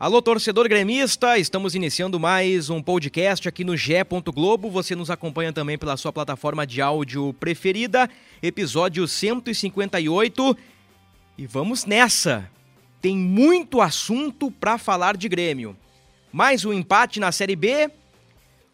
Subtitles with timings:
[0.00, 4.02] Alô, torcedor gremista, estamos iniciando mais um podcast aqui no Gé.
[4.02, 4.70] Globo.
[4.70, 8.08] Você nos acompanha também pela sua plataforma de áudio preferida,
[8.42, 10.56] episódio 158.
[11.36, 12.50] E vamos nessa!
[13.02, 15.76] Tem muito assunto para falar de Grêmio.
[16.32, 17.90] Mais um empate na Série B,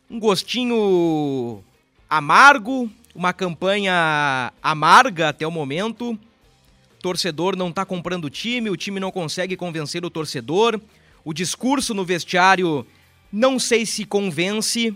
[0.09, 1.61] um gostinho
[2.09, 6.17] amargo, uma campanha amarga até o momento.
[7.03, 10.81] Torcedor não está comprando o time, o time não consegue convencer o torcedor.
[11.27, 12.87] O discurso no vestiário
[13.33, 14.95] não sei se convence.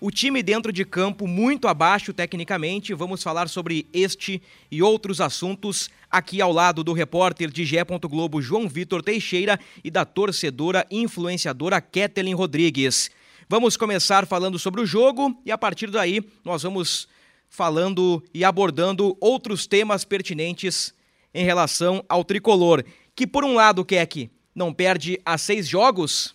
[0.00, 2.94] O time dentro de campo muito abaixo tecnicamente.
[2.94, 7.84] Vamos falar sobre este e outros assuntos aqui ao lado do repórter de Gé.
[7.84, 13.10] Globo João Vitor Teixeira e da torcedora influenciadora Ketelin Rodrigues.
[13.46, 17.06] Vamos começar falando sobre o jogo e a partir daí nós vamos
[17.50, 20.94] falando e abordando outros temas pertinentes
[21.34, 22.82] em relação ao tricolor.
[23.14, 26.34] Que por um lado, Keck, não perde a seis jogos,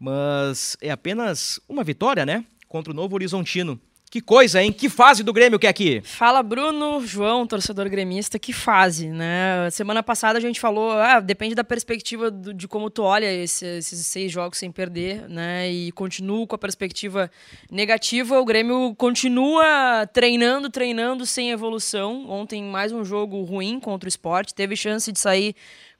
[0.00, 2.42] mas é apenas uma vitória, né?
[2.66, 3.78] Contra o Novo Horizontino.
[4.10, 4.72] Que coisa, hein?
[4.72, 6.00] Que fase do Grêmio que é aqui?
[6.02, 9.68] Fala, Bruno, João, torcedor gremista, que fase, né?
[9.70, 13.66] Semana passada a gente falou, ah, depende da perspectiva do, de como tu olha esse,
[13.66, 15.70] esses seis jogos sem perder, né?
[15.70, 17.30] E continuo com a perspectiva
[17.70, 18.40] negativa.
[18.40, 22.30] O Grêmio continua treinando, treinando sem evolução.
[22.30, 25.54] Ontem, mais um jogo ruim contra o esporte, teve chance de sair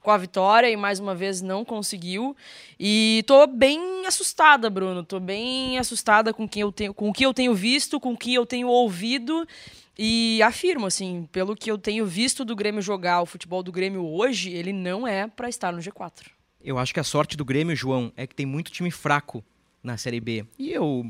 [0.09, 2.35] com a vitória e mais uma vez não conseguiu.
[2.79, 5.03] E tô bem assustada, Bruno.
[5.03, 8.17] Tô bem assustada com quem eu tenho, com o que eu tenho visto, com o
[8.17, 9.47] que eu tenho ouvido.
[9.95, 14.03] E afirmo, assim, pelo que eu tenho visto do Grêmio jogar, o futebol do Grêmio
[14.03, 16.25] hoje, ele não é para estar no G4.
[16.59, 19.43] Eu acho que a sorte do Grêmio, João, é que tem muito time fraco
[19.83, 20.43] na Série B.
[20.57, 21.05] E eu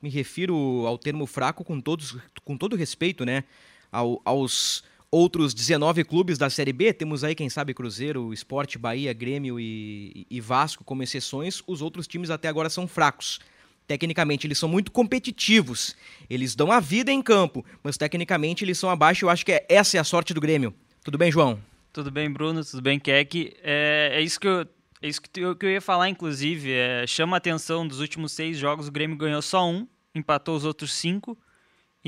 [0.00, 3.44] me refiro ao termo fraco com, todos, com todo respeito, né?
[3.92, 9.12] Ao, aos outros 19 clubes da Série B, temos aí, quem sabe, Cruzeiro, Esporte, Bahia,
[9.12, 13.40] Grêmio e, e Vasco como exceções, os outros times até agora são fracos.
[13.86, 15.96] Tecnicamente, eles são muito competitivos.
[16.28, 19.24] Eles dão a vida em campo, mas tecnicamente eles são abaixo.
[19.24, 20.74] Eu acho que é, essa é a sorte do Grêmio.
[21.02, 21.58] Tudo bem, João?
[21.90, 22.62] Tudo bem, Bruno.
[22.62, 23.56] Tudo bem, Keck.
[23.62, 24.66] É, é isso que eu,
[25.00, 26.70] é isso que eu, ia falar, inclusive.
[26.70, 30.66] É, chama a atenção dos últimos seis jogos, o Grêmio ganhou só um, empatou os
[30.66, 31.38] outros cinco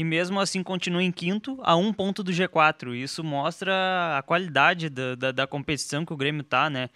[0.00, 2.94] e mesmo assim continua em quinto a um ponto do G4.
[2.94, 6.88] Isso mostra a qualidade da, da, da competição que o Grêmio está, né?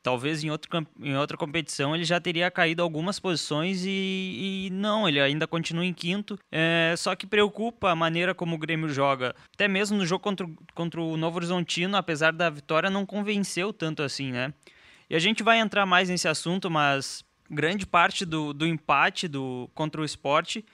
[0.00, 5.08] Talvez em, outro, em outra competição ele já teria caído algumas posições e, e não,
[5.08, 6.38] ele ainda continua em quinto.
[6.52, 9.34] É, só que preocupa a maneira como o Grêmio joga.
[9.52, 14.04] Até mesmo no jogo contra, contra o Novo Horizontino, apesar da vitória, não convenceu tanto
[14.04, 14.54] assim, né?
[15.10, 19.68] E a gente vai entrar mais nesse assunto, mas grande parte do, do empate do,
[19.74, 20.64] contra o esporte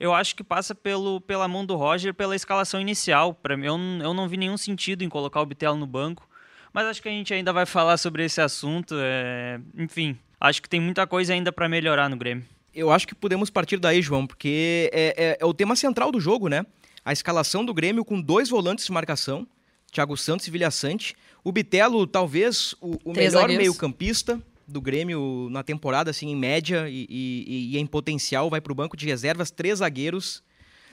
[0.00, 3.34] eu acho que passa pelo, pela mão do Roger pela escalação inicial.
[3.34, 6.28] Para mim, eu, eu não vi nenhum sentido em colocar o Bitelo no banco.
[6.72, 8.94] Mas acho que a gente ainda vai falar sobre esse assunto.
[8.96, 9.60] É...
[9.76, 12.44] Enfim, acho que tem muita coisa ainda para melhorar no Grêmio.
[12.74, 16.20] Eu acho que podemos partir daí, João, porque é, é, é, o tema central do
[16.20, 16.64] jogo, né?
[17.04, 19.48] A escalação do Grêmio com dois volantes de marcação,
[19.90, 21.16] Thiago Santos e Vilhaçante.
[21.42, 27.06] O Bitelo, talvez o, o melhor meio-campista do Grêmio na temporada, assim, em média e,
[27.08, 30.42] e, e em potencial, vai para o banco de reservas, três zagueiros.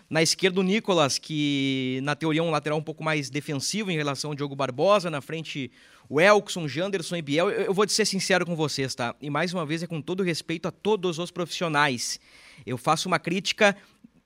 [0.09, 3.97] Na esquerda, o Nicolas, que na teoria é um lateral um pouco mais defensivo em
[3.97, 5.09] relação ao Diogo Barbosa.
[5.09, 5.71] Na frente,
[6.07, 7.49] o Elkson, Janderson e Biel.
[7.49, 9.15] Eu, eu vou ser sincero com vocês, tá?
[9.19, 12.19] E mais uma vez é com todo respeito a todos os profissionais.
[12.65, 13.75] Eu faço uma crítica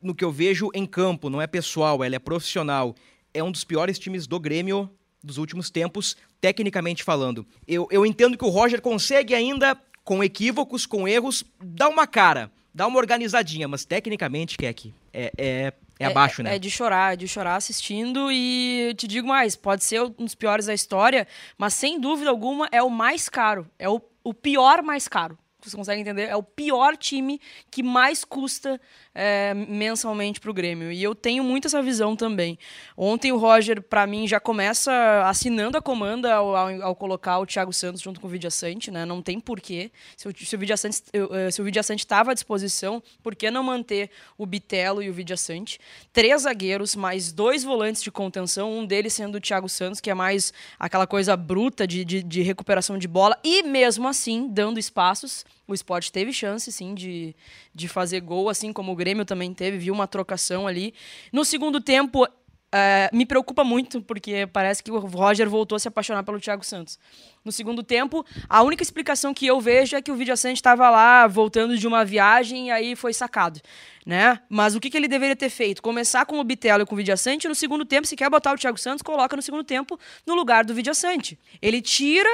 [0.02, 2.94] no que eu vejo em campo, não é pessoal, ela é profissional.
[3.34, 4.90] É um dos piores times do Grêmio
[5.24, 7.46] dos últimos tempos, tecnicamente falando.
[7.68, 12.52] Eu, eu entendo que o Roger consegue ainda, com equívocos, com erros, dar uma cara,
[12.74, 16.56] dar uma organizadinha, mas tecnicamente, Keck, é, é, é abaixo, é, né?
[16.56, 20.36] É de chorar, é de chorar assistindo e te digo mais, pode ser um dos
[20.36, 21.28] piores da história,
[21.58, 25.38] mas sem dúvida alguma é o mais caro, é o, o pior mais caro.
[25.62, 26.24] Vocês conseguem entender?
[26.24, 27.40] É o pior time
[27.70, 28.80] que mais custa
[29.14, 30.92] é, mensalmente para o Grêmio.
[30.92, 32.58] E eu tenho muito essa visão também.
[32.96, 34.92] Ontem o Roger, para mim, já começa
[35.26, 38.90] assinando a comanda ao, ao, ao, colocar o Thiago Santos junto com o Vidia Sante,
[38.90, 39.06] né?
[39.06, 39.92] Não tem porquê.
[40.16, 41.04] Se o, se o Vidia Sante
[41.52, 45.14] se o Vidia Sante estava à disposição, por que não manter o Bitelo e o
[45.14, 45.80] Vidia Sante?
[46.14, 50.14] Três zagueiros, mais dois volantes de contenção, um deles sendo o Thiago Santos, que é
[50.14, 55.46] mais aquela coisa bruta de, de, de recuperação de bola, e mesmo assim dando espaços
[55.70, 57.36] o esporte teve chance, sim, de,
[57.74, 60.94] de fazer gol, assim como o Grêmio também teve, viu uma trocação ali.
[61.32, 62.28] No segundo tempo,
[62.72, 66.64] é, me preocupa muito, porque parece que o Roger voltou a se apaixonar pelo Thiago
[66.64, 67.00] Santos.
[67.44, 71.28] No segundo tempo, a única explicação que eu vejo é que o Vidiacente estava lá
[71.28, 73.60] voltando de uma viagem e aí foi sacado.
[74.06, 74.40] Né?
[74.50, 75.82] Mas o que, que ele deveria ter feito?
[75.82, 78.58] Começar com o Bitelo e com o Vidiacente, no segundo tempo, se quer botar o
[78.58, 81.40] Thiago Santos, coloca no segundo tempo no lugar do Vidiacente.
[81.62, 82.30] Ele tira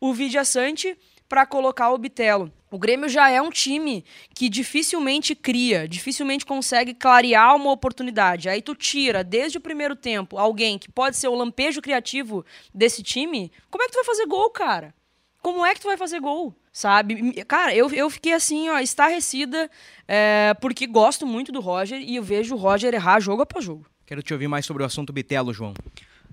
[0.00, 0.96] o Vidiacente
[1.28, 2.52] para colocar o Bitelo.
[2.70, 4.04] O Grêmio já é um time
[4.34, 8.48] que dificilmente cria, dificilmente consegue clarear uma oportunidade.
[8.48, 13.02] Aí tu tira desde o primeiro tempo alguém que pode ser o lampejo criativo desse
[13.02, 13.52] time.
[13.70, 14.92] Como é que tu vai fazer gol, cara?
[15.40, 16.52] Como é que tu vai fazer gol?
[16.72, 17.32] Sabe?
[17.44, 19.70] Cara, eu, eu fiquei assim, ó, estarrecida,
[20.06, 23.86] é, porque gosto muito do Roger e eu vejo o Roger errar jogo após jogo.
[24.04, 25.72] Quero te ouvir mais sobre o assunto Bitelo, João.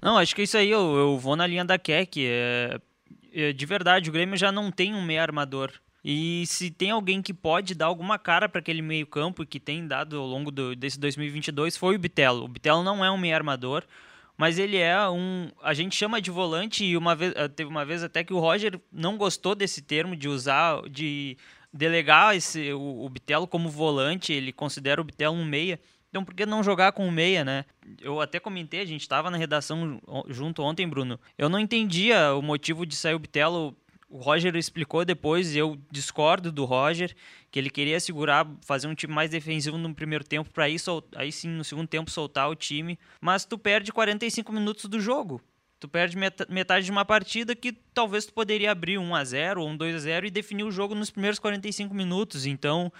[0.01, 2.25] Não, acho que isso aí eu, eu vou na linha da Keck.
[2.25, 2.79] É,
[3.31, 5.71] é, de verdade, o Grêmio já não tem um meio armador.
[6.03, 10.19] E se tem alguém que pode dar alguma cara para aquele meio-campo que tem dado
[10.19, 12.43] ao longo do, desse 2022 foi o Bitelo.
[12.43, 13.85] O Bitelo não é um meio armador,
[14.37, 15.49] mas ele é um.
[15.61, 18.39] A gente chama de volante e uma vez, eh, teve uma vez até que o
[18.39, 21.37] Roger não gostou desse termo de usar, de
[21.71, 25.79] delegar esse, o, o como volante, ele considera o Bitelo um meia.
[26.09, 27.65] Então, por que não jogar com o meia, né?
[27.99, 31.19] Eu até comentei, a gente estava na redação junto ontem, Bruno.
[31.35, 33.75] Eu não entendia o motivo de sair o Bitelo
[34.13, 37.15] o Roger explicou depois, eu discordo do Roger,
[37.49, 40.75] que ele queria segurar, fazer um time mais defensivo no primeiro tempo, para aí,
[41.15, 42.99] aí sim no segundo tempo soltar o time.
[43.19, 45.41] Mas tu perde 45 minutos do jogo.
[45.79, 46.15] Tu perde
[46.47, 49.95] metade de uma partida que talvez tu poderia abrir 1 a 0 ou um 2
[49.95, 52.45] a 0 e definir o jogo nos primeiros 45 minutos.
[52.45, 52.93] Então,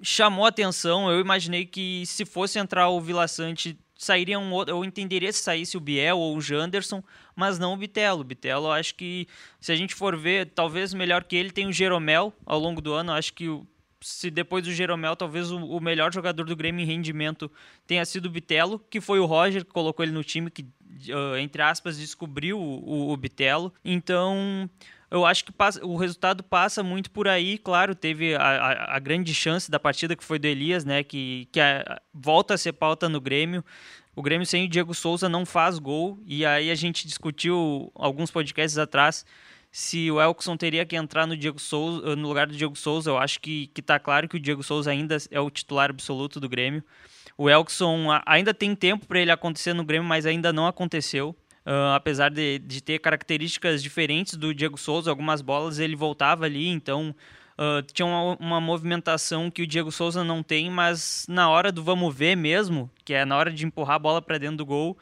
[0.00, 1.10] chamou atenção.
[1.10, 5.42] Eu imaginei que se fosse entrar o Vila Sante sairia um outro, eu entenderia se
[5.42, 7.02] saísse o Biel ou o Janderson,
[7.38, 8.22] mas não o Bitelo.
[8.22, 9.28] O Bitelo, acho que
[9.60, 12.92] se a gente for ver, talvez melhor que ele tem o Jeromel ao longo do
[12.92, 13.12] ano.
[13.12, 13.48] Acho que
[14.00, 17.48] se depois do Jeromel, talvez o, o, melhor jogador do Grêmio em rendimento
[17.86, 21.36] tenha sido o Bitelo, que foi o Roger que colocou ele no time, que, uh,
[21.38, 23.72] entre aspas, descobriu o, o, o Bitelo.
[23.84, 24.68] Então,
[25.08, 27.56] eu acho que passa, o resultado passa muito por aí.
[27.56, 31.04] Claro, teve a, a, a, grande chance da partida que foi do Elias, né?
[31.04, 33.64] Que, que a, volta a ser pauta no Grêmio.
[34.18, 36.18] O Grêmio sem o Diego Souza não faz gol.
[36.26, 39.24] E aí a gente discutiu alguns podcasts atrás
[39.70, 43.10] se o Elkson teria que entrar no, Diego Souza, no lugar do Diego Souza.
[43.10, 46.40] Eu acho que, que tá claro que o Diego Souza ainda é o titular absoluto
[46.40, 46.82] do Grêmio.
[47.36, 51.30] O Elkson ainda tem tempo para ele acontecer no Grêmio, mas ainda não aconteceu.
[51.64, 56.66] Uh, apesar de, de ter características diferentes do Diego Souza, algumas bolas ele voltava ali,
[56.66, 57.14] então
[57.58, 61.82] uh, tinha uma, uma, movimentação que o Diego Souza não tem, mas na hora do
[61.82, 64.96] vamos ver mesmo, que é na hora de empurrar a bola para dentro do gol,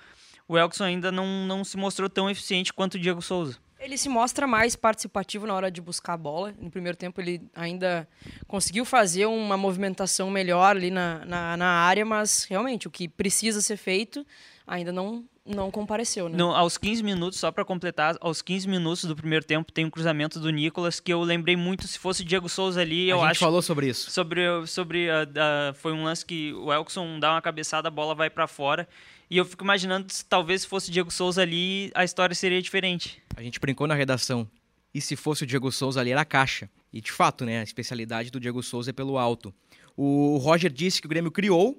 [0.48, 3.58] o Elkson ainda não, não se mostrou tão eficiente quanto o Diego Souza.
[3.78, 6.54] Ele se mostra mais participativo na hora de buscar a bola.
[6.58, 8.08] No primeiro tempo, ele ainda
[8.48, 13.60] conseguiu fazer uma movimentação melhor ali na, na, na área, mas realmente o que precisa
[13.60, 14.26] ser feito
[14.66, 16.36] ainda não, não compareceu, né?
[16.36, 19.90] Não, aos 15 minutos, só para completar, aos 15 minutos do primeiro tempo tem um
[19.90, 23.26] cruzamento do Nicolas que eu lembrei muito, se fosse o Diego Souza ali, eu a
[23.26, 23.40] gente acho...
[23.40, 24.10] falou sobre isso.
[24.10, 28.14] Sobre, sobre uh, uh, foi um lance que o Elkson dá uma cabeçada, a bola
[28.14, 28.88] vai para fora,
[29.30, 32.60] e eu fico imaginando se talvez se fosse o Diego Souza ali, a história seria
[32.60, 33.22] diferente.
[33.36, 34.48] A gente brincou na redação,
[34.92, 36.68] e se fosse o Diego Souza ali era a caixa.
[36.92, 39.54] E de fato, né, a especialidade do Diego Souza é pelo alto.
[39.96, 41.78] O Roger disse que o Grêmio criou,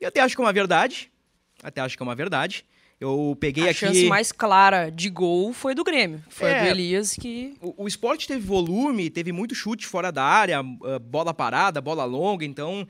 [0.00, 1.11] e até acho que é uma verdade,
[1.62, 2.64] até acho que é uma verdade,
[3.02, 3.84] eu peguei a aqui.
[3.84, 6.22] A chance mais clara de gol foi do Grêmio.
[6.28, 7.54] Foi é, do Elias que.
[7.60, 12.04] O, o esporte teve volume, teve muito chute fora da área, ah, bola parada, bola
[12.04, 12.86] longa, então.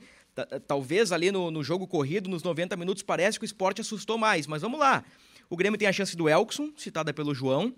[0.67, 4.47] Talvez ali no, no jogo corrido, nos 90 minutos, parece que o esporte assustou mais.
[4.47, 5.03] Mas vamos lá.
[5.47, 7.71] O Grêmio tem a chance do Elkson, citada pelo João.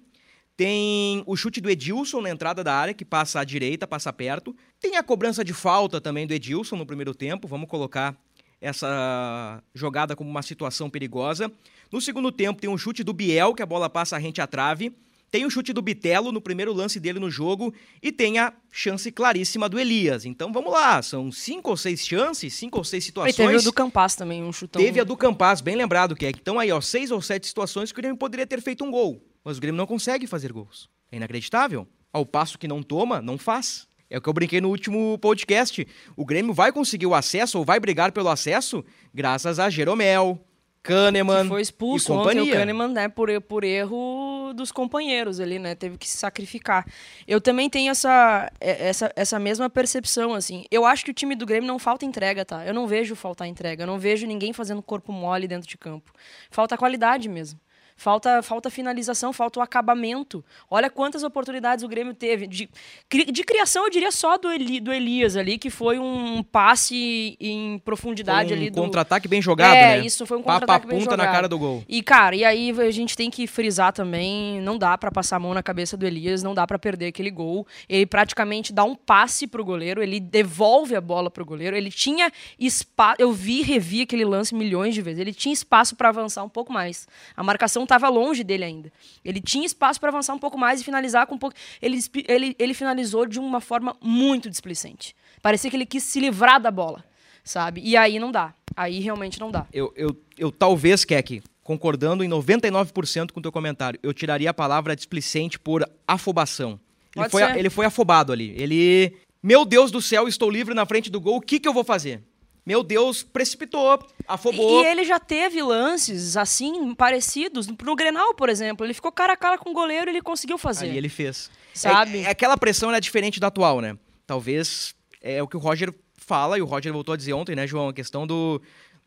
[0.55, 4.55] Tem o chute do Edilson na entrada da área, que passa à direita, passa perto.
[4.79, 7.45] Tem a cobrança de falta também do Edilson no primeiro tempo.
[7.45, 8.15] Vamos colocar
[8.59, 11.51] essa jogada como uma situação perigosa.
[11.91, 14.93] No segundo tempo, tem um chute do Biel, que a bola passa rente à trave.
[15.31, 19.11] Tem o chute do Bitelo no primeiro lance dele no jogo e tem a chance
[19.11, 20.23] claríssima do Elias.
[20.23, 23.33] Então vamos lá, são cinco ou seis chances, cinco ou seis situações.
[23.33, 24.81] E teve a do Campas também, um chutão.
[24.81, 26.29] Teve a do Campas, bem lembrado que é.
[26.29, 29.21] Então aí, ó, seis ou sete situações que o Grêmio poderia ter feito um gol.
[29.43, 30.89] Mas o Grêmio não consegue fazer gols.
[31.11, 31.85] É inacreditável.
[32.13, 33.87] Ao passo que não toma, não faz.
[34.09, 35.87] É o que eu brinquei no último podcast.
[36.15, 38.83] O Grêmio vai conseguir o acesso ou vai brigar pelo acesso
[39.13, 40.39] graças a Jeromel,
[40.85, 42.41] Kahneman que foi expulso e companhia.
[42.43, 46.85] ontem o Kahneman, né, por, por erro dos companheiros ali, né, teve que se sacrificar.
[47.27, 50.65] Eu também tenho essa, é, essa, essa mesma percepção, assim.
[50.69, 52.65] Eu acho que o time do Grêmio não falta entrega, tá?
[52.65, 56.11] Eu não vejo faltar entrega, eu não vejo ninguém fazendo corpo mole dentro de campo.
[56.51, 57.59] Falta qualidade mesmo.
[57.97, 60.43] Falta, falta finalização, falta o acabamento.
[60.69, 62.45] Olha quantas oportunidades o Grêmio teve.
[62.45, 62.69] De,
[63.09, 67.79] de criação, eu diria só do, Eli, do Elias ali, que foi um passe em
[67.79, 68.69] profundidade foi um ali.
[68.69, 68.81] Do...
[68.81, 70.05] contra-ataque bem jogado, é, né?
[70.05, 71.17] isso, foi um contra-ataque bem jogado.
[71.17, 71.83] na cara do gol.
[71.87, 75.39] E, cara, e aí a gente tem que frisar também, não dá para passar a
[75.39, 77.65] mão na cabeça do Elias, não dá para perder aquele gol.
[77.87, 82.29] Ele praticamente dá um passe pro goleiro, ele devolve a bola pro goleiro, ele tinha
[82.59, 86.49] espaço, eu vi revi aquele lance milhões de vezes, ele tinha espaço para avançar um
[86.49, 87.07] pouco mais.
[87.37, 88.91] A marcação estava longe dele ainda.
[89.23, 91.55] Ele tinha espaço para avançar um pouco mais e finalizar com um pouco.
[91.81, 95.15] Ele, ele, ele finalizou de uma forma muito displicente.
[95.41, 97.03] Parecia que ele quis se livrar da bola,
[97.43, 97.81] sabe?
[97.83, 98.53] E aí não dá.
[98.75, 99.65] Aí realmente não dá.
[99.71, 104.53] Eu, eu, eu talvez, Keck, concordando em 99% com o teu comentário, eu tiraria a
[104.53, 106.79] palavra displicente por afobação.
[107.15, 108.53] Ele foi, ele foi afobado ali.
[108.57, 109.15] Ele.
[109.41, 111.83] Meu Deus do céu, estou livre na frente do gol, o que, que eu vou
[111.83, 112.21] fazer?
[112.65, 114.83] Meu Deus, precipitou, afobou.
[114.83, 117.67] E, ele já teve lances assim, parecidos.
[117.67, 120.57] No Grenal, por exemplo, ele ficou cara a cara com o goleiro e ele conseguiu
[120.57, 120.87] fazer.
[120.87, 121.51] Aí ele fez.
[121.73, 122.19] Sabe?
[122.19, 123.97] É, é, aquela pressão é diferente da atual, né?
[124.25, 127.67] Talvez é o que o Roger fala, e o Roger voltou a dizer ontem, né,
[127.67, 127.89] João?
[127.89, 128.59] A questão do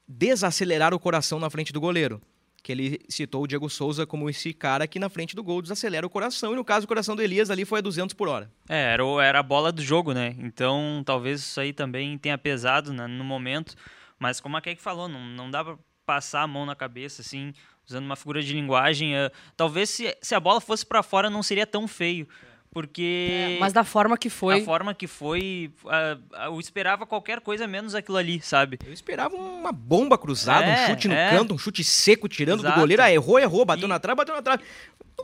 [0.06, 2.22] desacelerar o coração na frente do goleiro
[2.62, 6.06] que ele citou o Diego Souza como esse cara que na frente do gol desacelera
[6.06, 8.50] o coração, e no caso o coração do Elias ali foi a 200 por hora.
[8.68, 10.34] É, era, era a bola do jogo, né?
[10.38, 13.74] Então talvez isso aí também tenha pesado né, no momento,
[14.18, 17.52] mas como a Kek falou, não, não dá pra passar a mão na cabeça, assim,
[17.86, 19.14] usando uma figura de linguagem.
[19.14, 22.26] Uh, talvez se, se a bola fosse para fora não seria tão feio.
[22.70, 23.56] Porque.
[23.56, 24.60] É, mas da forma que foi.
[24.60, 25.72] Da forma que foi.
[25.84, 28.78] Uh, eu esperava qualquer coisa menos aquilo ali, sabe?
[28.84, 31.30] Eu esperava uma bomba cruzada, é, um chute no é.
[31.30, 32.74] canto, um chute seco, tirando Exato.
[32.74, 33.02] do goleiro.
[33.02, 33.88] Ah, errou, errou, bateu e...
[33.88, 34.62] na trave, bateu na trave.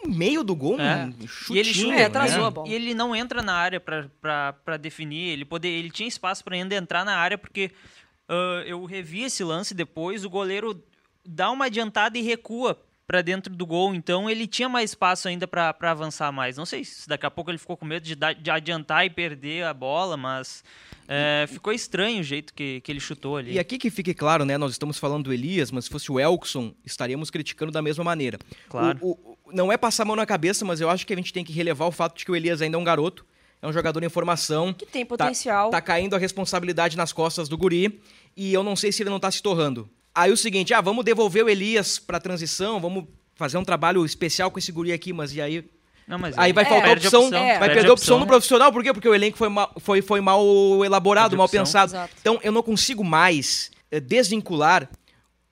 [0.03, 1.05] No meio do gol, é.
[1.07, 1.57] um chutinho.
[1.57, 2.47] E ele chuta, é, atrasou né?
[2.47, 2.69] a bola.
[2.69, 5.33] E ele não entra na área para definir.
[5.33, 7.71] Ele, poder, ele tinha espaço para ainda entrar na área, porque
[8.29, 10.25] uh, eu revi esse lance depois.
[10.25, 10.83] O goleiro
[11.25, 15.47] dá uma adiantada e recua para dentro do gol, então ele tinha mais espaço ainda
[15.47, 16.57] para avançar mais.
[16.57, 19.65] Não sei se daqui a pouco ele ficou com medo de, de adiantar e perder
[19.65, 20.65] a bola, mas
[21.07, 23.53] é, ficou estranho o jeito que, que ele chutou ali.
[23.53, 24.57] E aqui que fique claro, né?
[24.57, 28.39] Nós estamos falando do Elias, mas se fosse o Elkson, estaríamos criticando da mesma maneira.
[28.69, 28.99] Claro.
[29.03, 31.33] O, o, não é passar a mão na cabeça, mas eu acho que a gente
[31.33, 33.27] tem que relevar o fato de que o Elias ainda é um garoto.
[33.61, 34.75] É um jogador em formação.
[34.75, 35.71] Que tem potencial.
[35.71, 37.99] Tá, tá caindo a responsabilidade nas costas do guri.
[38.37, 39.89] E eu não sei se ele não tá se torrando.
[40.15, 43.05] Aí o seguinte, ah, vamos devolver o Elias pra transição, vamos
[43.35, 45.69] fazer um trabalho especial com esse guri aqui, mas e aí...
[46.07, 47.59] Não, mas aí vai faltar opção, opção é.
[47.59, 48.93] vai perder a opção no profissional, por quê?
[48.93, 50.45] Porque o elenco foi mal, foi, foi mal
[50.85, 51.93] elaborado, mal pensado.
[51.93, 52.15] Exato.
[52.21, 54.91] Então eu não consigo mais é, desvincular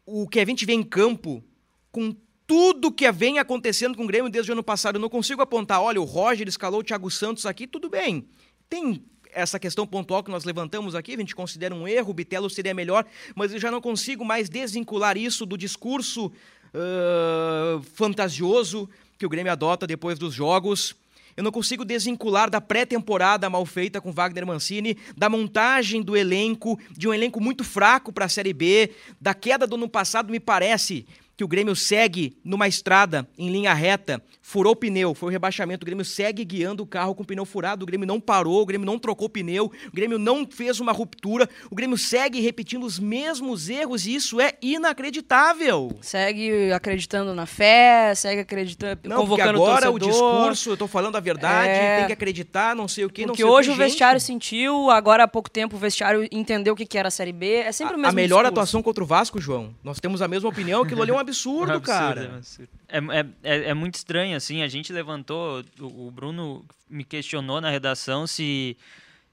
[0.04, 1.42] o que a gente vê em campo
[1.90, 2.14] com
[2.46, 4.96] tudo que vem acontecendo com o Grêmio desde o ano passado.
[4.96, 8.26] Eu não consigo apontar, olha, o Roger escalou o Thiago Santos aqui, tudo bem.
[8.68, 9.02] Tem
[9.34, 12.74] essa questão pontual que nós levantamos aqui, a gente considera um erro, o Bitelo seria
[12.74, 19.28] melhor, mas eu já não consigo mais desvincular isso do discurso uh, fantasioso que o
[19.28, 20.94] Grêmio adota depois dos jogos.
[21.34, 26.78] Eu não consigo desvincular da pré-temporada mal feita com Wagner Mancini, da montagem do elenco,
[26.90, 30.38] de um elenco muito fraco para a Série B, da queda do ano passado, me
[30.38, 31.06] parece
[31.42, 35.82] que o Grêmio segue numa estrada em linha reta, furou o pneu, foi o rebaixamento.
[35.82, 37.82] O Grêmio segue guiando o carro com o pneu furado.
[37.82, 41.48] O Grêmio não parou, o Grêmio não trocou pneu, o Grêmio não fez uma ruptura.
[41.68, 45.90] O Grêmio segue repetindo os mesmos erros e isso é inacreditável.
[46.00, 50.86] Segue acreditando na fé, segue acreditando, não, convocando porque agora o, o discurso, eu tô
[50.86, 51.96] falando a verdade, é...
[51.98, 53.80] tem que acreditar, não sei o que, não porque sei hoje o que.
[53.80, 57.32] o vestiário sentiu, agora há pouco tempo o vestiário entendeu o que era a Série
[57.32, 57.54] B.
[57.54, 58.48] É sempre a, o mesmo A melhor discurso.
[58.48, 59.74] atuação contra o Vasco, João.
[59.82, 61.31] Nós temos a mesma opinião, aquilo ali é um absurdo,
[61.70, 62.24] É um absurdo, cara.
[62.24, 62.70] é um absurdo.
[62.88, 64.62] É, é, é, é muito estranho, assim.
[64.62, 68.76] A gente levantou, o, o Bruno me questionou na redação se,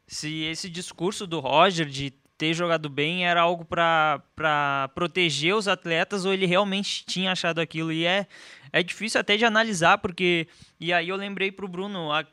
[0.08, 6.24] se esse discurso do Roger de ter jogado bem era algo para proteger os atletas
[6.24, 7.92] ou ele realmente tinha achado aquilo.
[7.92, 8.26] E é,
[8.72, 10.48] é difícil até de analisar, porque.
[10.80, 12.26] E aí eu lembrei pro Bruno, a,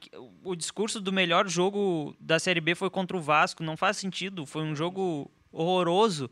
[0.45, 3.65] o discurso do melhor jogo da Série B foi contra o Vasco.
[3.65, 6.31] Não faz sentido, foi um jogo horroroso.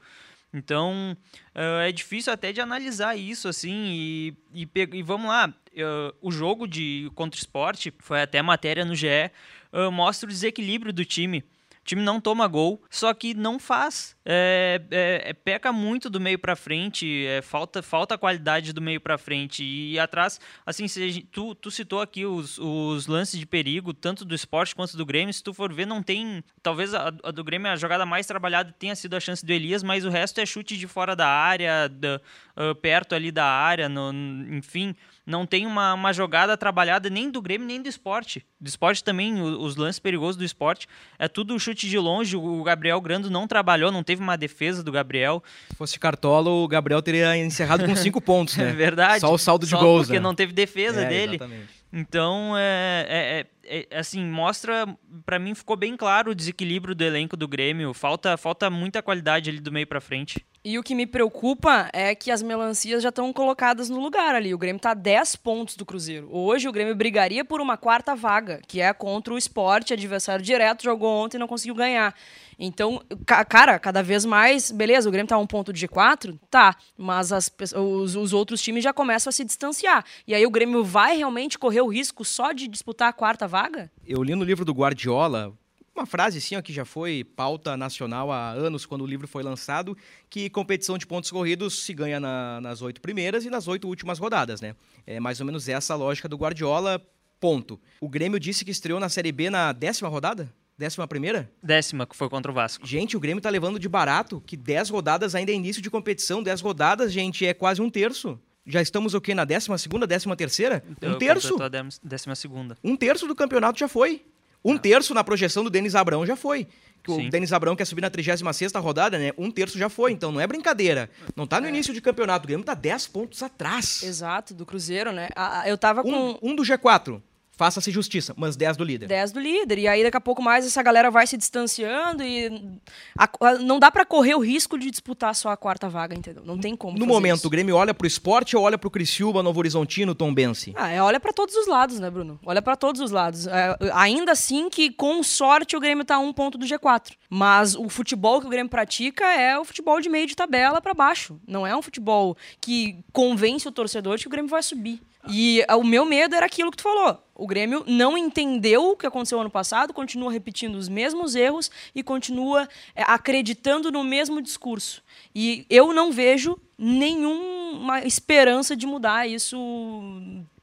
[0.55, 1.17] Então,
[1.55, 6.31] uh, é difícil até de analisar isso, assim, e, e, e vamos lá, uh, o
[6.31, 9.31] jogo de contra esporte, foi até matéria no GE,
[9.73, 11.41] uh, mostra o desequilíbrio do time.
[11.41, 14.14] O time não toma gol, só que não faz.
[14.25, 19.01] É, é, é peca muito do meio para frente, é, falta, falta qualidade do meio
[19.01, 19.63] para frente.
[19.63, 24.35] E atrás, assim, se, tu, tu citou aqui os, os lances de perigo, tanto do
[24.35, 25.33] esporte quanto do Grêmio.
[25.33, 26.43] Se tu for ver, não tem.
[26.63, 29.83] Talvez a, a do Grêmio, a jogada mais trabalhada tenha sido a chance do Elias,
[29.83, 32.21] mas o resto é chute de fora da área, da,
[32.57, 34.13] uh, perto ali da área, no,
[34.57, 34.95] enfim
[35.27, 38.45] não tem uma, uma jogada trabalhada nem do Grêmio nem do esporte.
[38.61, 40.87] Do esporte também, os lances perigosos do esporte,
[41.19, 42.37] é tudo chute de longe.
[42.37, 45.43] O Gabriel Grando não trabalhou, não teve uma defesa do Gabriel.
[45.71, 48.71] Se fosse Cartola, o Gabriel teria encerrado com cinco pontos, né?
[48.71, 49.21] É verdade.
[49.21, 50.07] Só o saldo de Só gols.
[50.07, 50.23] Porque né?
[50.23, 51.37] não teve defesa é, dele.
[51.37, 51.85] Exatamente.
[51.93, 53.47] Então, é, é,
[53.79, 54.85] é, é assim, mostra,
[55.25, 57.95] para mim ficou bem claro o desequilíbrio do elenco do Grêmio.
[57.95, 60.45] Falta, falta muita qualidade ali do meio para frente.
[60.67, 64.55] E o que me preocupa é que as melancias já estão colocadas no lugar ali.
[64.55, 66.27] O Grêmio está a 10 pontos do Cruzeiro.
[66.33, 70.83] Hoje o Grêmio brigaria por uma quarta vaga, que é contra o esporte, adversário direto,
[70.83, 72.15] jogou ontem e não conseguiu ganhar.
[72.59, 76.75] Então, cara, cada vez mais, beleza, o Grêmio tá a um ponto de G4, tá,
[76.97, 80.03] mas as, os, os, outros times já começam a se distanciar.
[80.27, 83.93] E aí o Grêmio vai realmente correr o risco só de disputar a quarta vaga?
[84.07, 85.53] Eu li no livro do Guardiola,
[85.95, 89.43] uma frase assim, ó, que já foi pauta nacional há anos, quando o livro foi
[89.43, 89.97] lançado,
[90.29, 94.19] que competição de pontos corridos se ganha na, nas oito primeiras e nas oito últimas
[94.19, 94.75] rodadas, né?
[95.07, 97.01] É mais ou menos essa a lógica do Guardiola,
[97.39, 97.81] ponto.
[98.01, 100.53] O Grêmio disse que estreou na Série B na décima rodada?
[100.77, 101.49] Décima primeira?
[101.63, 102.85] Décima, que foi contra o Vasco.
[102.85, 106.43] Gente, o Grêmio tá levando de barato, que dez rodadas ainda é início de competição,
[106.43, 108.41] dez rodadas, gente, é quase um terço.
[108.67, 109.35] Já estamos o quê?
[109.35, 110.83] Na décima segunda, décima terceira?
[111.03, 111.57] Um Eu terço?
[111.63, 111.69] A
[112.03, 112.77] décima segunda.
[112.83, 114.25] Um terço do campeonato já foi.
[114.65, 116.67] Um terço na projeção do Denis Abrão já foi.
[117.03, 119.33] Que o Denis Abrão quer subir na 36 rodada, né?
[119.37, 121.11] Um terço já foi, então não é brincadeira.
[121.37, 121.69] Não tá no é.
[121.69, 124.03] início de campeonato, o Grêmio tá 10 pontos atrás.
[124.03, 125.29] Exato, do Cruzeiro, né?
[125.67, 126.11] Eu tava com.
[126.11, 127.21] Um, um do G4.
[127.57, 129.07] Faça-se justiça, mas 10 do líder.
[129.07, 129.79] 10 do líder.
[129.79, 132.81] E aí, daqui a pouco mais, essa galera vai se distanciando e.
[133.17, 136.43] A, a, não dá para correr o risco de disputar só a quarta vaga, entendeu?
[136.45, 136.99] Não tem como.
[136.99, 137.47] No momento, isso.
[137.47, 140.73] o Grêmio olha pro esporte ou olha pro Criciúma, Novo Horizontino, Tom Benci?
[140.77, 142.41] Ah, é, olha para todos os lados, né, Bruno?
[142.45, 143.47] Olha para todos os lados.
[143.47, 147.13] É, ainda assim que, com sorte, o Grêmio tá a um ponto do G4.
[147.31, 150.93] Mas o futebol que o Grêmio pratica é o futebol de meio de tabela para
[150.93, 151.41] baixo.
[151.47, 155.01] Não é um futebol que convence o torcedor de que o Grêmio vai subir.
[155.29, 157.24] E o meu medo era aquilo que tu falou.
[157.35, 162.03] O Grêmio não entendeu o que aconteceu ano passado, continua repetindo os mesmos erros e
[162.03, 165.03] continua é, acreditando no mesmo discurso.
[165.35, 169.57] E eu não vejo nenhuma esperança de mudar isso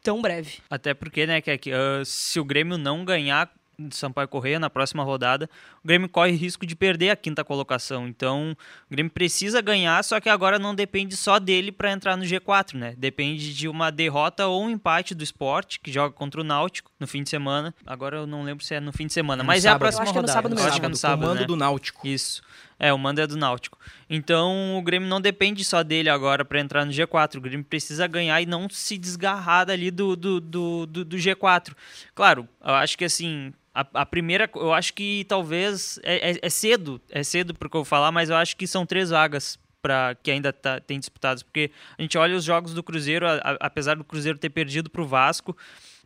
[0.01, 0.59] tão breve.
[0.69, 3.51] Até porque, né, que, uh, se o Grêmio não ganhar
[3.87, 5.49] do Sampaio Correia na próxima rodada,
[5.83, 8.07] o Grêmio corre risco de perder a quinta colocação.
[8.07, 8.55] Então,
[8.89, 12.75] o Grêmio precisa ganhar, só que agora não depende só dele para entrar no G4,
[12.75, 12.93] né?
[12.97, 17.07] Depende de uma derrota ou um empate do esporte, que joga contra o Náutico no
[17.07, 17.73] fim de semana.
[17.85, 19.73] Agora eu não lembro se é no fim de semana, é mas sábado.
[19.73, 20.31] é a próxima eu acho rodada.
[20.31, 20.69] Que é no sábado mesmo.
[20.69, 21.45] acho que é no sábado, Comando né?
[21.45, 22.07] do Náutico.
[22.07, 22.41] Isso.
[22.83, 23.77] É, o mando é do Náutico.
[24.09, 27.37] Então o Grêmio não depende só dele agora para entrar no G4.
[27.37, 31.75] O Grêmio precisa ganhar e não se desgarrar ali do, do, do, do, do G4.
[32.15, 36.49] Claro, eu acho que assim, a, a, primeira, eu acho que talvez é, é, é,
[36.49, 40.15] cedo, é cedo porque eu vou falar, mas eu acho que são três vagas para
[40.15, 43.57] que ainda tá, tem disputadas, porque a gente olha os jogos do Cruzeiro, a, a,
[43.61, 45.57] apesar do Cruzeiro ter perdido para o Vasco,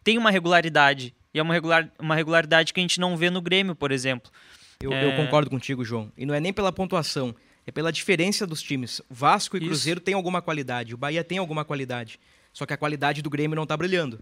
[0.03, 3.41] tem uma regularidade e é uma, regular, uma regularidade que a gente não vê no
[3.41, 4.31] Grêmio, por exemplo.
[4.81, 5.05] Eu, é...
[5.05, 6.11] eu, concordo contigo, João.
[6.17, 7.35] E não é nem pela pontuação,
[7.67, 9.01] é pela diferença dos times.
[9.09, 9.67] Vasco e Isso.
[9.67, 12.19] Cruzeiro têm alguma qualidade, o Bahia tem alguma qualidade.
[12.53, 14.21] Só que a qualidade do Grêmio não está brilhando.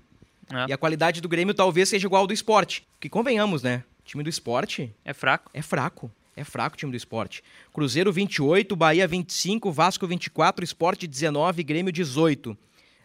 [0.51, 0.69] É.
[0.69, 2.84] E a qualidade do Grêmio talvez seja igual ao do esporte.
[2.99, 3.84] Que convenhamos, né?
[3.99, 4.93] O time do esporte.
[5.06, 5.49] É fraco.
[5.53, 6.12] É fraco.
[6.36, 7.43] É fraco o time do esporte.
[7.71, 12.58] Cruzeiro 28, Bahia 25, Vasco 24, Esporte 19, Grêmio 18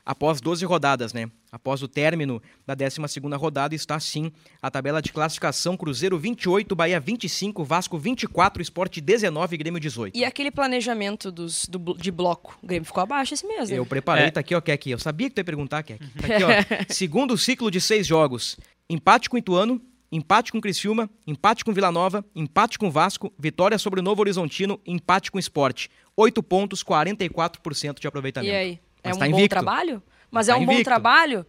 [0.08, 1.30] após 12 rodadas, né?
[1.52, 6.98] Após o término da 12ª rodada, está assim a tabela de classificação: Cruzeiro 28, Bahia
[6.98, 10.16] 25, Vasco 24, Esporte 19, Grêmio 18.
[10.16, 12.58] E aquele planejamento dos, do, de bloco?
[12.62, 13.78] O Grêmio ficou abaixo esse mês, né?
[13.78, 14.30] Eu preparei, é.
[14.30, 14.90] tá aqui, ó, Kek.
[14.90, 15.98] Eu sabia que tu ia perguntar, Kek.
[15.98, 16.48] Tá aqui, ó.
[16.88, 18.56] Segundo ciclo de seis jogos.
[18.88, 19.78] Empate com o Ituano,
[20.10, 24.02] empate com o Criciúma, empate com Vila Nova, empate com o Vasco, vitória sobre o
[24.02, 25.90] Novo Horizontino, empate com o Esporte.
[26.16, 28.50] 8 pontos, 44% de aproveitamento.
[28.50, 28.80] E aí?
[29.10, 30.02] É um tá bom trabalho?
[30.30, 30.78] Mas tá é um invicto.
[30.78, 31.46] bom trabalho?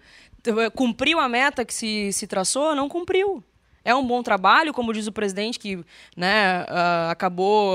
[0.73, 2.75] Cumpriu a meta que se, se traçou?
[2.75, 3.43] Não cumpriu.
[3.83, 5.77] É um bom trabalho, como diz o presidente, que
[6.15, 7.73] né, uh, acabou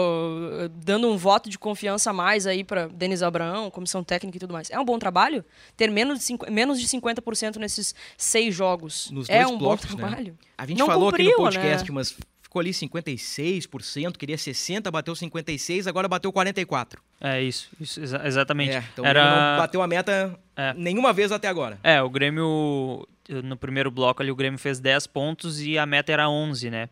[0.71, 4.53] dando um voto de confiança a mais aí para Denis Abraão, comissão técnica e tudo
[4.53, 4.71] mais.
[4.71, 5.45] É um bom trabalho?
[5.77, 9.97] Ter menos de, cinco, menos de 50% nesses seis jogos Nos é um blocos, bom
[9.97, 10.33] trabalho?
[10.33, 10.49] Né?
[10.59, 11.95] A gente Não falou cumpriu, aqui no podcast, né?
[11.95, 12.17] mas
[12.55, 16.99] ficou ali 56%, queria 60%, bateu 56%, agora bateu 44%.
[17.21, 18.77] É isso, isso exa exatamente.
[18.77, 19.25] É, então Era...
[19.25, 20.73] não bateu a meta é.
[20.75, 21.79] nenhuma vez até agora.
[21.83, 23.07] É, o Grêmio
[23.43, 26.89] no primeiro bloco ali o Grêmio fez 10 pontos e a meta era 11, né?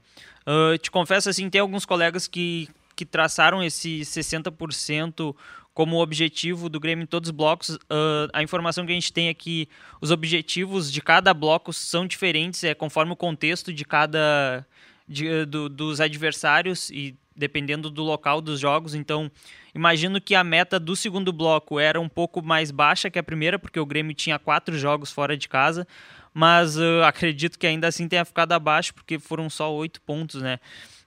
[0.46, 5.36] Uh, te confesso assim, tem alguns colegas que, que traçaram esse 60%
[5.74, 7.70] como objetivo do Grêmio em todos os blocos.
[7.70, 9.68] Uh, a informação que a gente tem é que
[10.00, 14.66] os objetivos de cada bloco são diferentes, é conforme o contexto de cada
[15.06, 18.94] de, do, dos adversários e dependendo do local dos jogos.
[18.94, 19.30] Então,
[19.74, 23.58] imagino que a meta do segundo bloco era um pouco mais baixa que a primeira,
[23.58, 25.86] porque o Grêmio tinha quatro jogos fora de casa.
[26.34, 30.58] Mas uh, acredito que ainda assim tenha ficado abaixo, porque foram só oito pontos, né?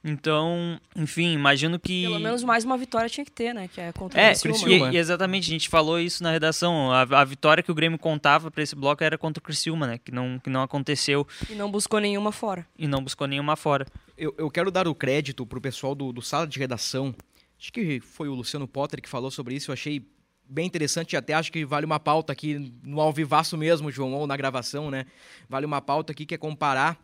[0.07, 2.03] Então, enfim, imagino que.
[2.03, 3.67] Pelo menos mais uma vitória tinha que ter, né?
[3.67, 4.91] Que é contra é, o Criciúma.
[4.91, 6.91] E, e exatamente, a gente falou isso na redação.
[6.91, 9.97] A, a vitória que o Grêmio contava para esse bloco era contra o Criciúma, né?
[9.97, 11.27] Que não, que não aconteceu.
[11.49, 12.67] E não buscou nenhuma fora.
[12.77, 13.87] E não buscou nenhuma fora.
[14.15, 17.15] Eu, eu quero dar o crédito pro pessoal do, do sala de redação.
[17.59, 19.71] Acho que foi o Luciano Potter que falou sobre isso.
[19.71, 20.07] Eu achei
[20.47, 24.27] bem interessante e até acho que vale uma pauta aqui no alvivaço mesmo, João, ou
[24.27, 25.07] na gravação, né?
[25.49, 26.95] Vale uma pauta aqui que é comparar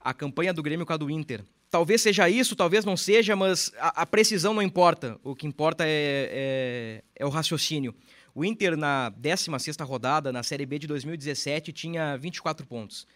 [0.00, 1.42] a campanha do Grêmio com a do Inter.
[1.70, 5.18] Talvez seja isso, talvez não seja, mas a, a precisão não importa.
[5.22, 7.94] O que importa é, é, é o raciocínio.
[8.34, 13.06] O Inter, na 16ª rodada, na Série B de 2017, tinha 24 pontos.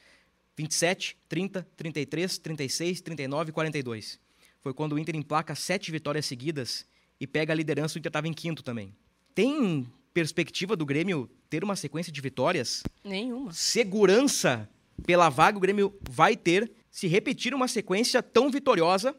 [0.56, 4.18] 27, 30, 33, 36, 39 e 42.
[4.60, 6.86] Foi quando o Inter emplaca sete vitórias seguidas
[7.20, 8.94] e pega a liderança, o Inter estava em quinto também.
[9.34, 12.82] Tem perspectiva do Grêmio ter uma sequência de vitórias?
[13.04, 13.52] Nenhuma.
[13.52, 14.68] Segurança
[15.06, 19.14] pela vaga o Grêmio vai ter se repetir uma sequência tão vitoriosa,